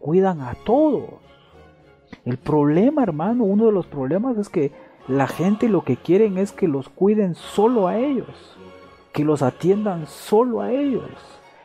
cuidan 0.00 0.40
a 0.40 0.54
todos. 0.66 1.20
El 2.24 2.38
problema, 2.38 3.04
hermano, 3.04 3.44
uno 3.44 3.66
de 3.66 3.72
los 3.72 3.86
problemas 3.86 4.36
es 4.38 4.48
que 4.48 4.72
la 5.06 5.28
gente 5.28 5.68
lo 5.68 5.84
que 5.84 5.96
quieren 5.96 6.38
es 6.38 6.50
que 6.50 6.66
los 6.66 6.88
cuiden 6.88 7.36
solo 7.36 7.86
a 7.86 7.98
ellos, 7.98 8.58
que 9.12 9.24
los 9.24 9.42
atiendan 9.42 10.08
solo 10.08 10.60
a 10.60 10.72
ellos 10.72 11.12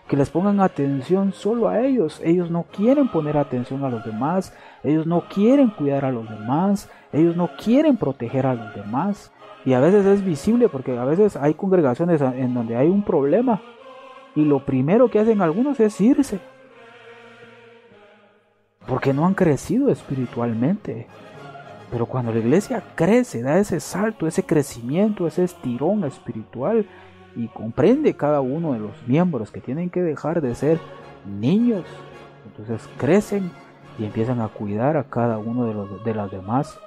que 0.10 0.18
les 0.18 0.32
pongan 0.32 0.60
atención 0.60 1.34
solo 1.34 1.70
a 1.70 1.82
ellos. 1.82 2.20
Ellos 2.26 2.50
no 2.50 2.64
quieren 2.64 3.10
poner 3.10 3.38
atención 3.38 3.86
a 3.86 3.90
los 3.90 4.04
demás, 4.04 4.54
ellos 4.84 5.06
no 5.06 5.26
quieren 5.30 5.70
cuidar 5.70 6.04
a 6.04 6.12
los 6.12 6.28
demás, 6.28 6.90
ellos 7.14 7.36
no 7.36 7.52
quieren 7.64 7.96
proteger 7.96 8.48
a 8.48 8.56
los 8.56 8.74
demás. 8.74 9.32
Y 9.66 9.74
a 9.74 9.80
veces 9.80 10.06
es 10.08 10.26
visible 10.26 10.68
porque 10.68 10.98
a 10.98 11.06
veces 11.06 11.36
hay 11.36 11.54
congregaciones 11.54 12.22
en 12.22 12.56
donde 12.56 12.76
hay 12.76 12.88
un 12.88 13.04
problema 13.04 13.62
y 14.36 14.46
lo 14.46 14.66
primero 14.66 15.10
que 15.10 15.20
hacen 15.20 15.42
algunos 15.42 15.80
es 15.80 16.02
irse. 16.02 16.40
Porque 18.88 19.14
no 19.14 19.28
han 19.28 19.36
crecido 19.36 19.92
espiritualmente. 19.92 21.06
Pero 21.92 22.08
cuando 22.08 22.32
la 22.32 22.40
iglesia 22.40 22.84
crece, 22.96 23.44
da 23.44 23.60
ese 23.60 23.80
salto, 23.80 24.26
ese 24.26 24.44
crecimiento, 24.44 25.28
ese 25.28 25.44
estirón 25.44 26.04
espiritual, 26.04 26.88
y 27.36 27.48
comprende 27.48 28.16
cada 28.16 28.42
uno 28.42 28.74
de 28.74 28.80
los 28.80 29.08
miembros 29.08 29.52
que 29.52 29.62
tienen 29.62 29.90
que 29.90 30.02
dejar 30.02 30.42
de 30.42 30.56
ser 30.56 30.80
niños. 31.26 31.86
Entonces 32.46 32.88
crecen 32.98 33.52
y 33.98 34.06
empiezan 34.06 34.42
a 34.42 34.48
cuidar 34.48 34.98
a 34.98 35.06
cada 35.06 35.38
uno 35.38 35.66
de, 35.66 35.74
los, 35.74 36.04
de 36.04 36.14
las 36.14 36.32
demás 36.32 36.80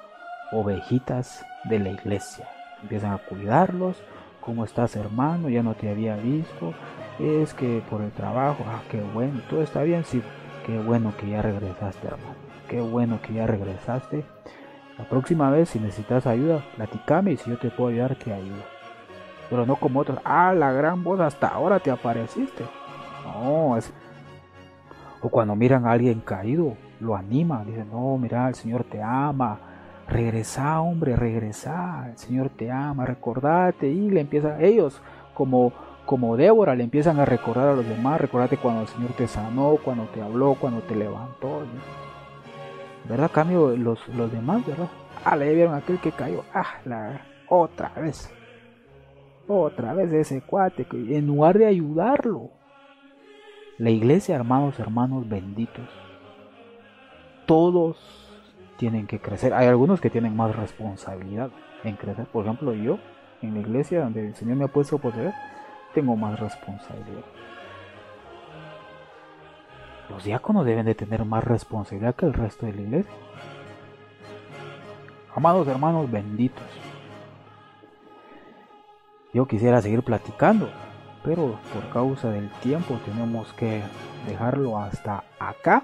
ovejitas 0.51 1.45
de 1.65 1.79
la 1.79 1.89
iglesia. 1.89 2.47
Empiezan 2.81 3.13
a 3.13 3.17
cuidarlos. 3.17 4.01
¿Cómo 4.41 4.65
estás 4.65 4.95
hermano? 4.95 5.47
Ya 5.49 5.63
no 5.63 5.73
te 5.73 5.89
había 5.89 6.17
visto. 6.17 6.73
Es 7.19 7.53
que 7.53 7.81
por 7.89 8.01
el 8.01 8.11
trabajo, 8.11 8.65
ah, 8.67 8.81
qué 8.89 9.01
bueno, 9.13 9.39
todo 9.49 9.61
está 9.61 9.83
bien, 9.83 10.03
sí, 10.03 10.21
qué 10.65 10.79
bueno 10.79 11.13
que 11.17 11.29
ya 11.29 11.41
regresaste 11.41 12.07
hermano. 12.07 12.35
Qué 12.67 12.81
bueno 12.81 13.19
que 13.21 13.33
ya 13.33 13.45
regresaste. 13.45 14.25
La 14.97 15.07
próxima 15.07 15.49
vez 15.49 15.69
si 15.69 15.79
necesitas 15.79 16.27
ayuda, 16.27 16.63
platicame 16.75 17.33
y 17.33 17.37
si 17.37 17.49
yo 17.51 17.57
te 17.57 17.69
puedo 17.69 17.91
ayudar, 17.91 18.15
te 18.15 18.33
ayudo 18.33 18.72
pero 19.53 19.67
no 19.67 19.75
como 19.75 19.99
otros. 19.99 20.17
Ah, 20.25 20.51
la 20.51 20.71
gran 20.71 21.03
voz, 21.03 21.19
hasta 21.19 21.47
ahora 21.47 21.79
te 21.79 21.91
apareciste. 21.91 22.65
No, 23.23 23.77
es. 23.77 23.93
O 25.21 25.29
cuando 25.29 25.55
miran 25.55 25.85
a 25.85 25.91
alguien 25.91 26.21
caído, 26.21 26.75
lo 26.99 27.15
animan, 27.15 27.67
dicen, 27.67 27.87
no, 27.91 28.17
mira, 28.17 28.47
el 28.47 28.55
Señor 28.55 28.83
te 28.83 28.99
ama. 29.03 29.59
Regresa, 30.09 30.81
hombre, 30.81 31.15
regresa. 31.15 32.07
El 32.09 32.17
Señor 32.17 32.49
te 32.49 32.71
ama, 32.71 33.05
recordate. 33.05 33.87
Y 33.87 34.09
le 34.09 34.21
empiezan, 34.21 34.59
ellos, 34.65 34.99
como, 35.35 35.71
como 36.07 36.35
Débora, 36.35 36.73
le 36.73 36.85
empiezan 36.85 37.19
a 37.19 37.25
recordar 37.25 37.69
a 37.69 37.75
los 37.75 37.87
demás. 37.87 38.19
Recordate 38.19 38.57
cuando 38.57 38.81
el 38.81 38.87
Señor 38.87 39.11
te 39.11 39.27
sanó, 39.27 39.77
cuando 39.85 40.05
te 40.05 40.19
habló, 40.19 40.55
cuando 40.59 40.81
te 40.81 40.95
levantó. 40.95 41.61
¿Verdad? 43.07 43.29
Cambio 43.31 43.77
los, 43.77 44.07
los 44.07 44.31
demás, 44.31 44.65
¿verdad? 44.65 44.87
Ah, 45.23 45.35
le 45.35 45.53
vieron 45.53 45.75
aquel 45.75 45.99
que 45.99 46.11
cayó. 46.11 46.43
Ah, 46.55 46.79
la 46.85 47.21
otra 47.47 47.91
vez 47.97 48.33
otra 49.47 49.93
vez 49.93 50.11
ese 50.13 50.41
cuate, 50.41 50.85
que 50.85 51.17
en 51.17 51.27
lugar 51.27 51.57
de 51.57 51.65
ayudarlo. 51.65 52.51
La 53.77 53.89
iglesia, 53.89 54.35
hermanos, 54.35 54.79
hermanos 54.79 55.27
benditos, 55.27 55.89
todos 57.45 57.97
tienen 58.77 59.07
que 59.07 59.19
crecer. 59.19 59.53
Hay 59.53 59.67
algunos 59.67 59.99
que 59.99 60.09
tienen 60.09 60.35
más 60.35 60.55
responsabilidad 60.55 61.51
en 61.83 61.95
crecer. 61.95 62.25
Por 62.27 62.45
ejemplo, 62.45 62.73
yo, 62.73 62.99
en 63.41 63.55
la 63.55 63.59
iglesia 63.61 64.03
donde 64.03 64.27
el 64.27 64.35
Señor 64.35 64.57
me 64.57 64.65
ha 64.65 64.69
puesto 64.69 64.97
poder, 64.97 65.33
tengo 65.93 66.15
más 66.15 66.39
responsabilidad. 66.39 67.23
Los 70.09 70.23
diáconos 70.23 70.65
deben 70.65 70.85
de 70.85 70.95
tener 70.95 71.25
más 71.25 71.43
responsabilidad 71.43 72.15
que 72.15 72.25
el 72.25 72.33
resto 72.33 72.65
de 72.65 72.73
la 72.73 72.81
iglesia. 72.81 73.13
Amados 75.35 75.67
hermanos 75.67 76.11
benditos, 76.11 76.63
yo 79.33 79.47
quisiera 79.47 79.81
seguir 79.81 80.03
platicando, 80.03 80.69
pero 81.23 81.59
por 81.73 81.89
causa 81.91 82.29
del 82.29 82.51
tiempo 82.61 82.99
tenemos 83.05 83.51
que 83.53 83.81
dejarlo 84.27 84.77
hasta 84.77 85.23
acá. 85.39 85.83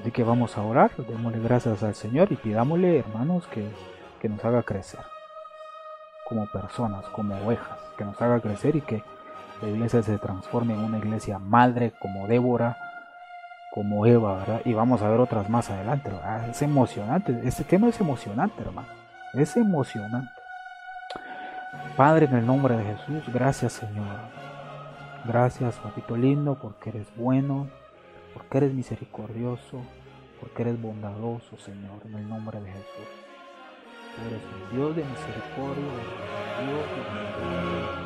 Así 0.00 0.10
que 0.10 0.24
vamos 0.24 0.56
a 0.56 0.62
orar, 0.62 0.90
démosle 0.96 1.40
gracias 1.40 1.82
al 1.82 1.94
Señor 1.94 2.32
y 2.32 2.36
pidámosle, 2.36 2.98
hermanos, 2.98 3.46
que, 3.46 3.66
que 4.20 4.28
nos 4.28 4.44
haga 4.44 4.62
crecer 4.62 5.00
como 6.28 6.46
personas, 6.50 7.04
como 7.10 7.36
ovejas, 7.44 7.78
que 7.96 8.04
nos 8.04 8.20
haga 8.20 8.40
crecer 8.40 8.76
y 8.76 8.80
que 8.80 9.02
la 9.62 9.68
iglesia 9.68 10.02
se 10.02 10.18
transforme 10.18 10.74
en 10.74 10.80
una 10.80 10.98
iglesia 10.98 11.38
madre 11.38 11.92
como 11.98 12.26
Débora, 12.26 12.76
como 13.72 14.06
Eva, 14.06 14.38
¿verdad? 14.38 14.62
Y 14.64 14.74
vamos 14.74 15.02
a 15.02 15.08
ver 15.08 15.20
otras 15.20 15.48
más 15.48 15.70
adelante. 15.70 16.10
Es 16.50 16.62
emocionante, 16.62 17.40
este 17.44 17.64
tema 17.64 17.88
es 17.88 18.00
emocionante, 18.00 18.60
hermano. 18.62 18.88
Es 19.34 19.56
emocionante. 19.56 20.35
Padre, 21.96 22.26
en 22.26 22.34
el 22.36 22.46
nombre 22.46 22.76
de 22.76 22.84
Jesús, 22.84 23.32
gracias 23.32 23.72
Señor. 23.72 24.18
Gracias, 25.24 25.76
papito 25.76 26.14
lindo, 26.14 26.58
porque 26.60 26.90
eres 26.90 27.06
bueno, 27.16 27.68
porque 28.34 28.58
eres 28.58 28.74
misericordioso, 28.74 29.80
porque 30.38 30.62
eres 30.62 30.80
bondadoso, 30.80 31.56
Señor, 31.56 32.02
en 32.04 32.14
el 32.16 32.28
nombre 32.28 32.60
de 32.60 32.70
Jesús. 32.70 33.08
Tú 34.14 34.22
eres 34.28 34.42
un 34.44 34.76
Dios 34.76 34.94
de 34.94 35.04
misericordia, 35.04 35.92
Dios 36.60 36.86
de 36.90 37.18
misericordia. 37.18 38.05